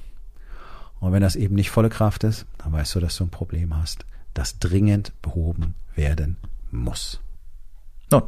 Und 1.00 1.12
wenn 1.12 1.22
das 1.22 1.37
eben 1.37 1.54
nicht 1.54 1.70
volle 1.70 1.90
Kraft 1.90 2.24
ist, 2.24 2.46
dann 2.58 2.72
weißt 2.72 2.94
du, 2.94 3.00
dass 3.00 3.16
du 3.16 3.24
ein 3.24 3.30
Problem 3.30 3.76
hast, 3.76 4.04
das 4.34 4.58
dringend 4.58 5.12
behoben 5.22 5.74
werden 5.94 6.37
muss. 6.70 7.20
Nun, 8.11 8.22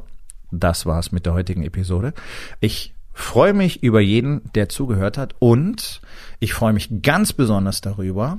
das 0.50 0.86
war's 0.86 1.12
mit 1.12 1.26
der 1.26 1.34
heutigen 1.34 1.62
Episode. 1.62 2.14
Ich 2.60 2.94
freue 3.12 3.52
mich 3.52 3.82
über 3.82 4.00
jeden, 4.00 4.52
der 4.54 4.68
zugehört 4.68 5.18
hat 5.18 5.34
und 5.38 6.00
ich 6.38 6.54
freue 6.54 6.72
mich 6.72 7.02
ganz 7.02 7.32
besonders 7.32 7.80
darüber, 7.80 8.38